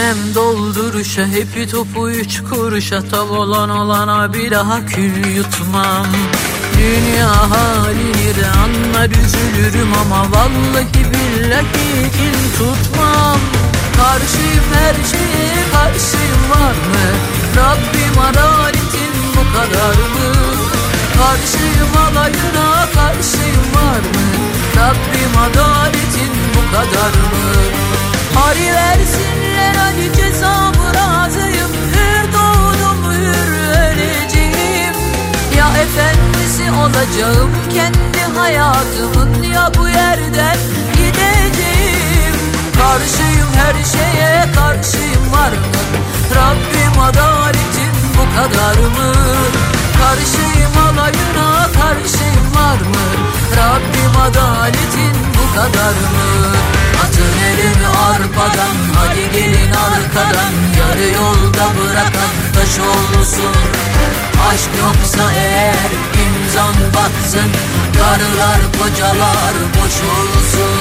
[0.00, 3.02] Gelemem dolduruşa hepi topu üç kuruşa.
[3.10, 6.06] Tav olan olana bir daha kül yutmam.
[6.78, 13.40] Dünya halini de anlar üzülürüm ama Vallahi billahi kin tutmam?
[13.96, 17.06] Karşıyım her şeye karşıyım var mı?
[17.56, 20.32] Rabbim adaletin bu kadar mı?
[21.18, 24.26] Karşıyım alayına karşıyım var mı?
[24.76, 27.50] Rabbim adaletin bu kadar mı?
[28.34, 29.29] Hari versinler
[37.00, 40.56] olacağım kendi hayatımın Ya bu yerden
[40.92, 42.34] gideceğim.
[42.78, 45.80] Karşıyım her şeye karşıyım var mı?
[46.34, 49.14] Rabbim adaletin bu kadar mı?
[49.98, 53.06] Karşıyım alayına karşıyım var mı?
[53.56, 60.52] Rabbim adaletin bu kadar mı Atın elini arpadan hadi gelin arkadan.
[60.78, 63.54] Yarı yolda bırakan taş olsun.
[64.50, 65.90] Aşk yoksa eğer
[66.24, 67.50] imzan batsın.
[67.98, 70.79] Karılar kocalar boş olsun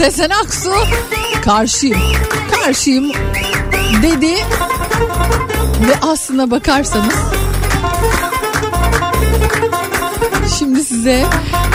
[0.00, 0.72] Sezen Aksu.
[1.44, 2.00] Karşıyım.
[2.50, 3.12] Karşıyım
[4.02, 4.34] dedi.
[5.88, 7.14] Ve aslına bakarsanız
[10.58, 11.24] şimdi size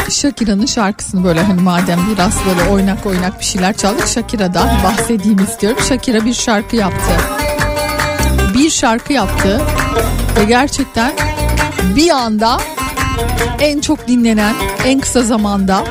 [0.09, 5.79] Shakira'nın şarkısını böyle hani madem biraz böyle oynak oynak bir şeyler çaldık Shakira'dan bahsedeyim istiyorum.
[5.89, 7.13] Shakira bir şarkı yaptı.
[8.53, 9.61] bir şarkı yaptı
[10.39, 11.13] ve gerçekten
[11.95, 12.57] bir anda
[13.59, 15.83] en çok dinlenen, en kısa zamanda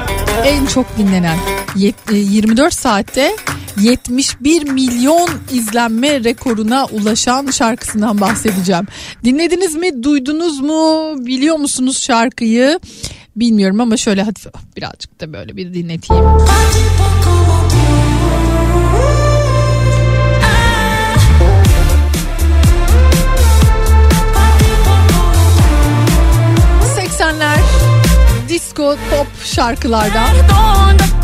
[0.44, 1.38] en çok dinlenen
[1.76, 3.36] 24 saatte
[3.80, 8.86] 71 milyon izlenme rekoruna ulaşan şarkısından bahsedeceğim.
[9.24, 12.80] Dinlediniz mi, duydunuz mu, biliyor musunuz şarkıyı?
[13.36, 14.46] Bilmiyorum ama şöyle hafif
[14.76, 16.24] birazcık da böyle bir dinleteyim.
[26.96, 27.58] ...80'ler
[28.48, 30.28] disco pop şarkılardan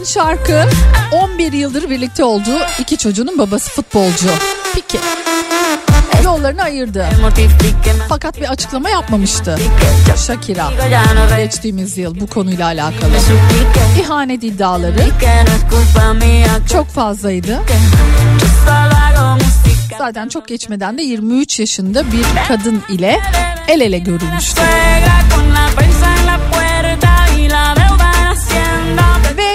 [0.00, 0.64] Latin şarkı
[1.12, 4.28] 11 yıldır birlikte olduğu iki çocuğunun babası futbolcu.
[4.74, 4.98] Peki
[6.24, 7.06] yollarını ayırdı.
[8.08, 9.58] Fakat bir açıklama yapmamıştı.
[10.26, 10.70] Shakira
[11.36, 13.12] geçtiğimiz yıl bu konuyla alakalı.
[14.00, 15.04] İhanet iddiaları
[16.72, 17.58] çok fazlaydı.
[19.98, 23.20] Zaten çok geçmeden de 23 yaşında bir kadın ile
[23.68, 24.62] el ele görülmüştü.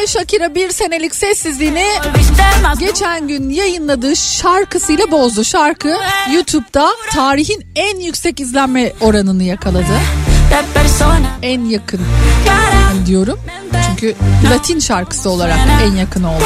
[0.07, 1.85] Shakira bir senelik sessizliğini
[2.79, 5.43] geçen gün yayınladığı şarkısıyla bozdu.
[5.43, 5.97] Şarkı
[6.33, 9.99] YouTube'da tarihin en yüksek izlenme oranını yakaladı.
[11.41, 11.99] En yakın
[12.45, 13.39] Clara, diyorum.
[13.89, 14.15] Çünkü
[14.51, 16.43] Latin şarkısı olarak en yakın oldu.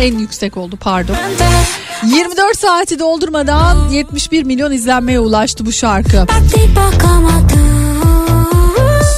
[0.00, 1.16] En yüksek oldu pardon.
[2.06, 6.26] 24 saati doldurmadan 71 milyon izlenmeye ulaştı bu şarkı.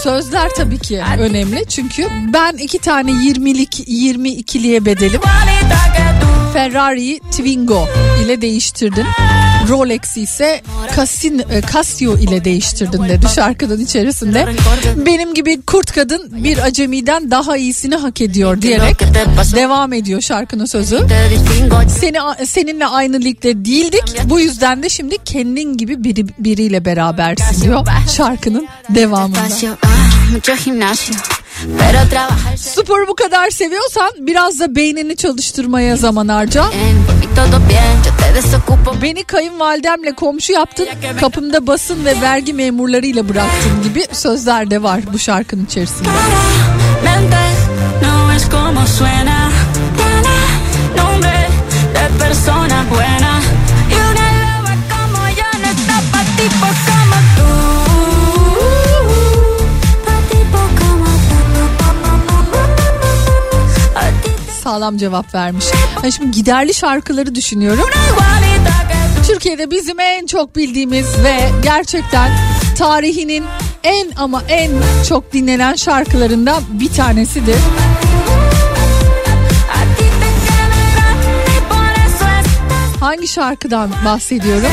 [0.08, 5.20] Sözler tabii ki önemli çünkü ben iki tane 20'lik 22'liye bedelim.
[6.58, 7.88] Ferrari'yi Twingo
[8.24, 9.06] ile değiştirdin.
[9.68, 10.62] Rolex'i ise
[10.96, 14.48] Casin, e, Casio ile değiştirdin dedi şarkının içerisinde.
[15.06, 19.00] Benim gibi kurt kadın bir acemiden daha iyisini hak ediyor diyerek
[19.56, 21.00] devam ediyor şarkının sözü.
[22.00, 24.04] Seni seninle aynı ligde değildik.
[24.24, 27.86] Bu yüzden de şimdi kendin gibi biri, biriyle berabersin diyor
[28.16, 29.48] şarkının devamında.
[30.32, 31.14] Mucho gimnasio.
[32.56, 36.64] Sporu bu kadar seviyorsan biraz da beynini çalıştırmaya zaman harca.
[38.34, 39.02] desocupo.
[39.02, 40.88] Beni kayınvalidemle komşu yaptın,
[41.20, 46.08] kapımda basın ve vergi memurlarıyla bıraktın gibi sözler de var bu şarkının içerisinde.
[64.68, 65.64] Sağlam cevap vermiş.
[66.02, 67.84] Ben şimdi giderli şarkıları düşünüyorum.
[69.26, 72.30] Türkiye'de bizim en çok bildiğimiz ve gerçekten
[72.78, 73.44] tarihinin
[73.84, 74.70] en ama en
[75.08, 77.56] çok dinlenen şarkılarından bir tanesidir.
[83.00, 84.70] Hangi şarkıdan bahsediyorum?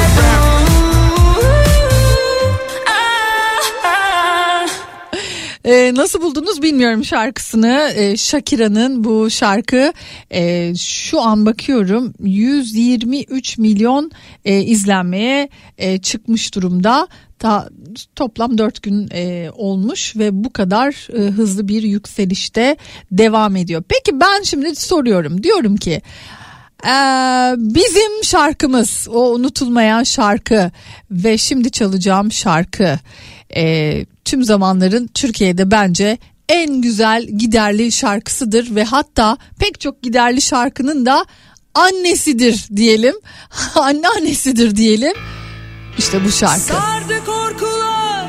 [5.66, 7.92] Ee, nasıl buldunuz bilmiyorum şarkısını.
[7.96, 9.94] Ee, Shakira'nın bu şarkı
[10.32, 14.12] e, şu an bakıyorum 123 milyon
[14.46, 17.08] e, izlenmeye e, çıkmış durumda.
[17.40, 17.70] Ta,
[18.16, 22.78] toplam 4 gün e, olmuş ve bu kadar e, hızlı bir yükselişte
[23.12, 23.84] devam ediyor.
[23.90, 26.02] Peki ben şimdi soruyorum diyorum ki
[26.86, 30.72] ee, bizim şarkımız o unutulmayan şarkı
[31.12, 33.00] ve şimdi çalacağım şarkı
[33.56, 36.18] ee, tüm zamanların Türkiye'de bence
[36.50, 41.26] en güzel giderli şarkısıdır ve hatta pek çok giderli şarkının da
[41.74, 43.16] annesidir diyelim.
[43.76, 45.14] Anneannesidir diyelim.
[45.98, 46.60] İşte bu şarkı.
[46.60, 48.28] Sardı korkular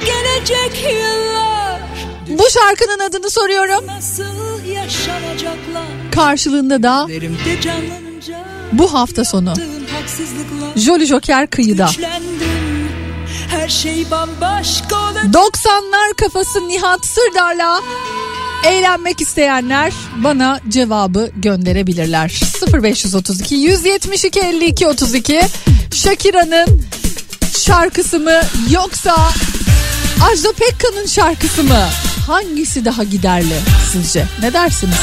[0.00, 1.80] gelecek yıllar.
[2.28, 3.86] Bu şarkının adını soruyorum.
[3.86, 6.10] Nasıl yaşanacaklar?
[6.12, 7.08] Karşılığında da
[8.72, 9.54] bu hafta sonu.
[10.76, 11.86] Jolly Joker kıyıda.
[11.86, 12.17] Güçlendim
[13.68, 15.24] her şey bambaşka olacak.
[15.24, 17.82] 90'lar kafası Nihat Sırdar'la
[18.66, 22.40] eğlenmek isteyenler bana cevabı gönderebilirler.
[22.72, 25.40] 0532 172 52 32
[25.94, 26.82] Shakira'nın
[27.58, 28.40] şarkısı mı
[28.70, 29.16] yoksa
[30.30, 31.88] Ajda Pekka'nın şarkısı mı?
[32.26, 33.60] Hangisi daha giderli
[33.92, 34.26] sizce?
[34.42, 34.96] Ne dersiniz?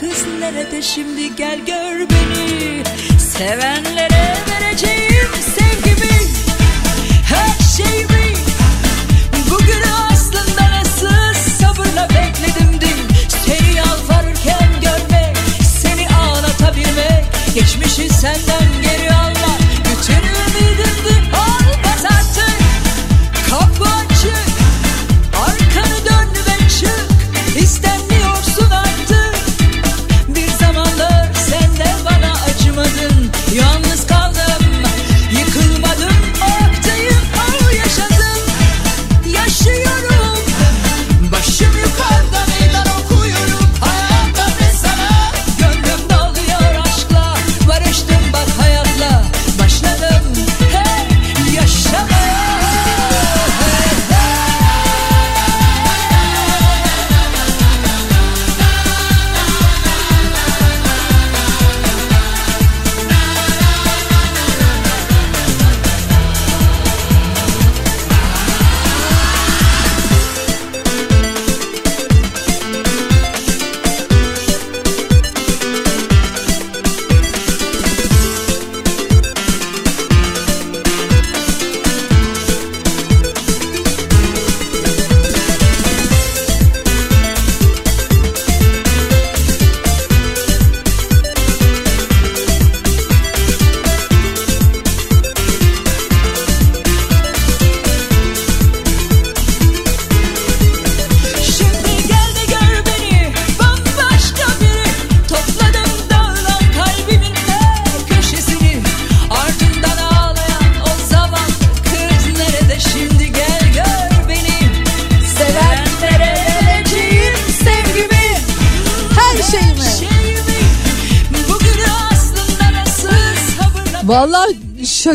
[0.00, 0.82] kız nerede?
[0.82, 2.82] Şimdi gel gör beni.
[3.18, 4.19] Sevenlere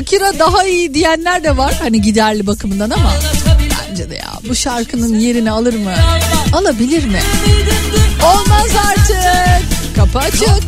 [0.06, 3.14] Shakira daha iyi diyenler de var hani giderli bakımından ama
[3.90, 5.94] bence de ya bu şarkının yerini alır mı?
[6.53, 7.19] Alabilir mi?
[8.23, 9.95] Olmaz artık.
[9.95, 10.64] Kapı açık.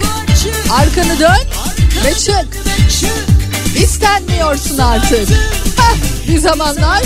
[0.71, 1.47] Arkanı dön
[2.05, 2.47] ve çık.
[3.83, 5.29] İstenmiyorsun artık.
[5.77, 7.03] Heh, bir zamanlar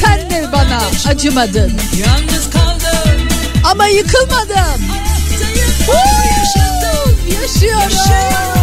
[0.00, 1.72] sen de bana acımadın.
[3.64, 4.82] Ama yıkılmadım.
[7.42, 8.53] Yaşıyorum.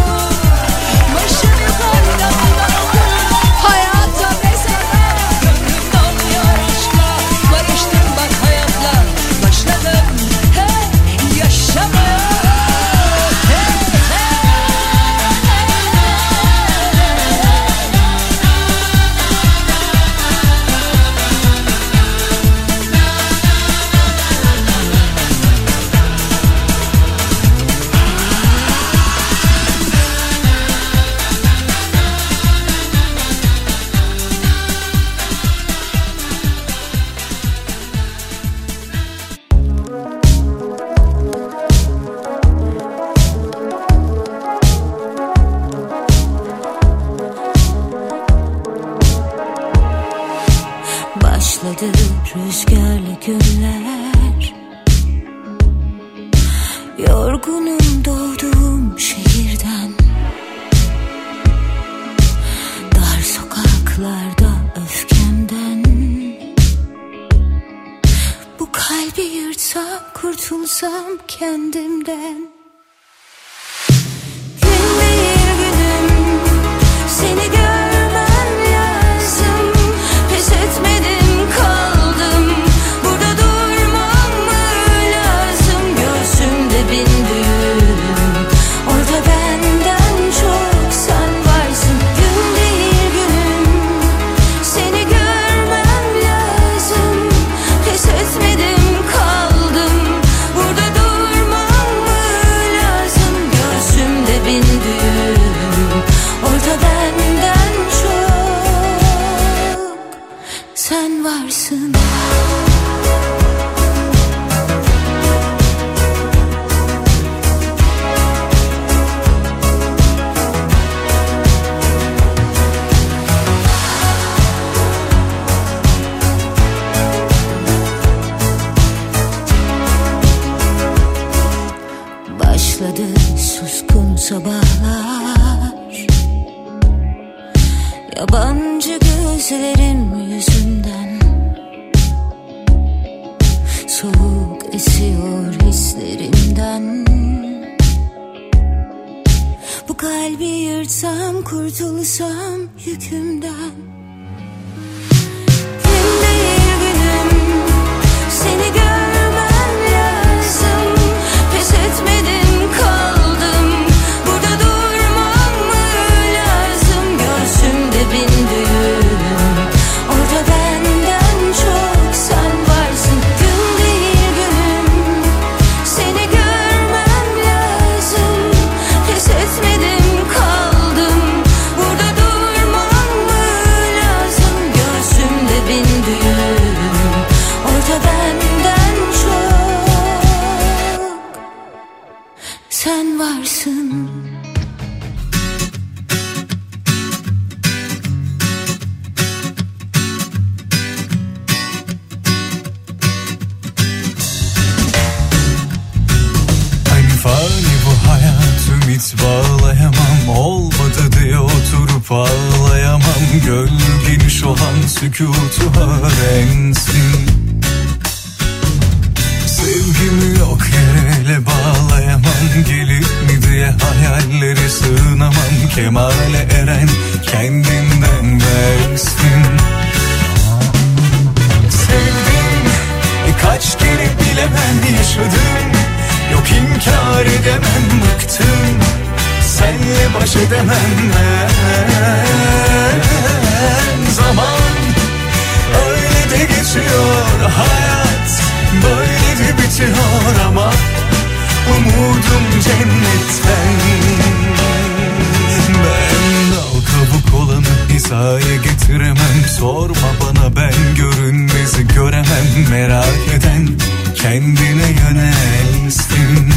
[262.72, 263.68] merak eden
[264.14, 266.52] kendine yönelsin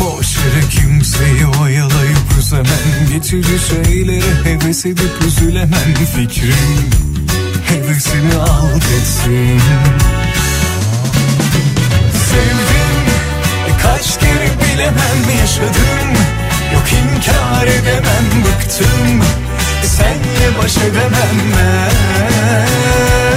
[0.00, 3.08] Boş yere kimseyi oyalayıp üzemem.
[3.12, 5.94] Geçici şeylere heves edip üzülemem.
[6.16, 6.90] Fikrim
[7.68, 9.60] hevesini al etsin
[12.30, 13.00] Sevdim
[13.82, 15.38] kaç kere bilemem.
[15.40, 16.10] Yaşadım
[16.74, 18.24] Yok inkar edemem.
[18.44, 19.22] Bıktım
[19.82, 23.29] Senle baş edemem ben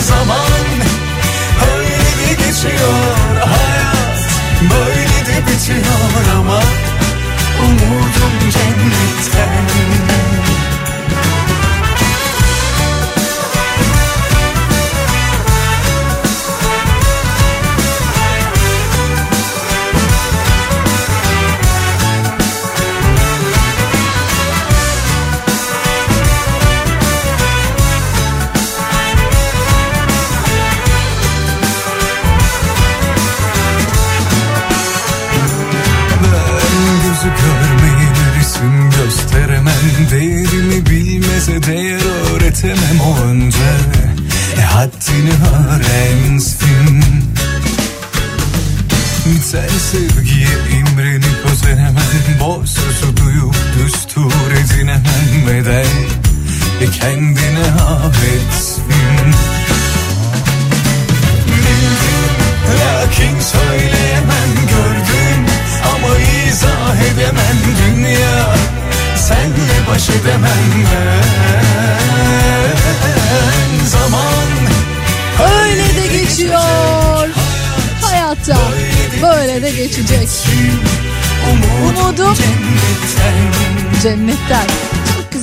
[0.00, 0.66] zaman
[1.76, 4.18] Öyle de geçiyor hayat
[4.62, 6.60] Böyle de bitiyor ama
[7.62, 10.07] Umudum cennetten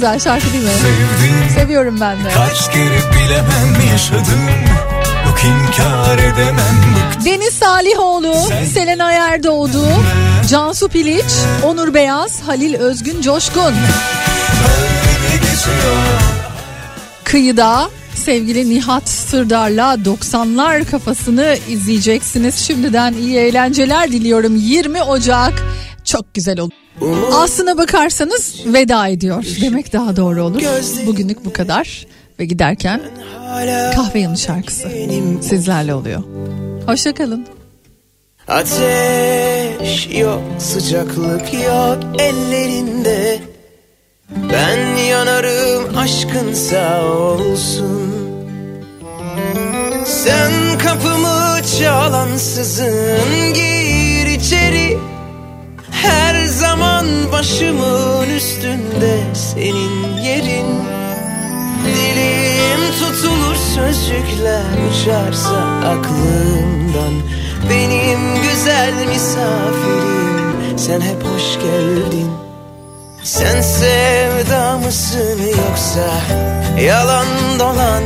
[0.06, 0.70] güzel şarkı değil mi?
[1.56, 2.30] Seviyorum ben de.
[2.30, 4.40] Kaç kere bilemem yaşadım
[5.26, 6.84] Yok inkar edemem
[7.26, 8.36] Deniz Salihoğlu,
[8.74, 9.86] Selena Erdoğdu,
[10.50, 11.26] Cansu Piliç,
[11.64, 13.74] Onur Beyaz, Halil Özgün Coşkun.
[17.24, 22.56] Kıyıda sevgili Nihat Sırdar'la 90'lar kafasını izleyeceksiniz.
[22.56, 24.56] Şimdiden iyi eğlenceler diliyorum.
[24.56, 25.54] 20 Ocak
[26.04, 26.85] çok güzel olur.
[27.34, 30.62] Aslına bakarsanız veda ediyor demek daha doğru olur.
[31.06, 32.08] Bugünlük bu kadar
[32.40, 33.02] ve giderken
[33.96, 34.90] kahve yanı şarkısı
[35.42, 36.24] sizlerle oluyor.
[36.88, 37.48] Hoşçakalın.
[38.48, 43.40] Ateş yok, sıcaklık yok ellerinde
[44.54, 48.16] Ben yanarım aşkın sağ olsun
[50.06, 54.98] Sen kapımı çalansızın gir içeri
[56.10, 60.68] Her zaman başımın üstünde senin yerin.
[61.86, 67.14] Dilim tutulur sözcükler uçarsa aklımdan.
[67.70, 72.32] Benim güzel misafirim sen hep hoş geldin.
[73.24, 76.10] Sen sevda mısın yoksa
[76.82, 77.28] yalan
[77.60, 78.04] dolan?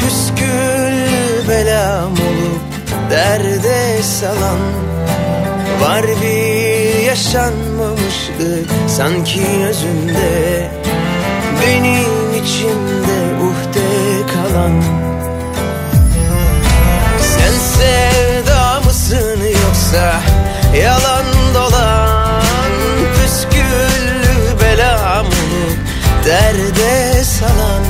[0.00, 4.58] Püsküllü belam olup derde salan.
[5.80, 6.47] Var bir
[7.18, 10.70] yaşanmamışlık sanki özünde
[11.62, 14.82] benim içimde uhde kalan.
[17.20, 20.20] Sen sevda mısın yoksa
[20.82, 21.24] yalan
[21.54, 22.72] dolan?
[23.14, 25.78] Püsküllü belam olup
[26.26, 27.84] derde salan.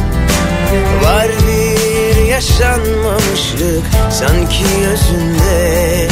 [1.05, 6.09] Var bir yaşanmamışlık sanki özünde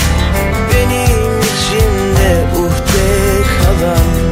[0.73, 2.96] Benim içimde uhde
[3.67, 4.26] kalan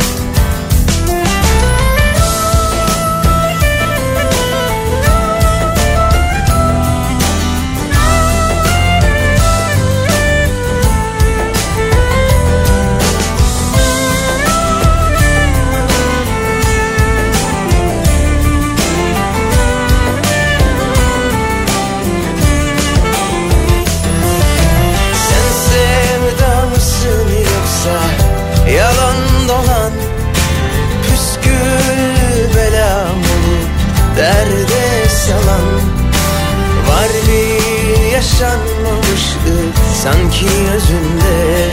[40.04, 41.70] sanki özünde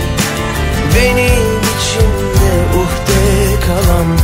[0.96, 4.18] Benim içimde uhde kalan.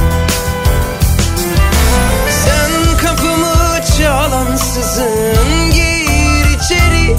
[2.30, 7.18] Sen kapımı çalansızın gir içeri.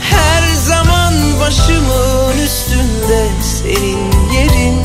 [0.00, 4.82] Her zaman başımın üstünde senin yerin.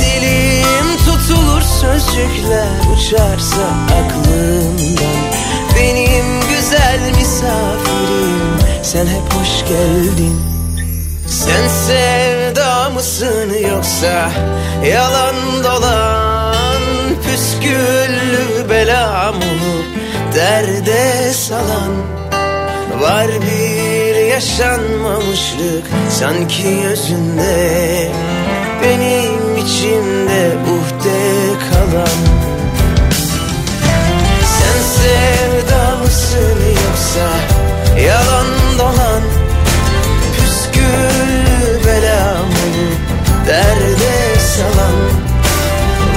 [0.00, 5.14] Dilim tutulur sözcükler uçarsa aklımdan.
[5.76, 8.53] Benim güzel misafirim
[8.84, 10.40] sen hep hoş geldin.
[11.28, 14.30] Sen sevda mısın yoksa
[14.92, 15.34] yalan
[15.64, 16.84] dolan?
[17.24, 19.86] Püsküllü belam olup
[20.34, 21.92] derde salan?
[23.00, 28.10] Var bir yaşanmamışlık sanki özünde.
[28.82, 31.22] Benim içimde uhde
[31.70, 32.18] kalan.
[34.58, 37.28] Sen sevda mısın yoksa
[38.00, 38.53] yalan
[43.46, 44.98] derde salan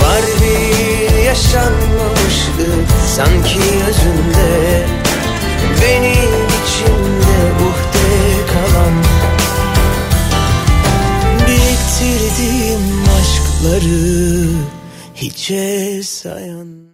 [0.02, 3.60] Var bir yaşanmamışlık sanki
[3.90, 4.86] özünde
[5.82, 7.38] benim içimde
[7.68, 8.94] uhde kalan.
[11.48, 14.50] Biriktirdiğim aşkları
[15.16, 16.87] hiçe sayan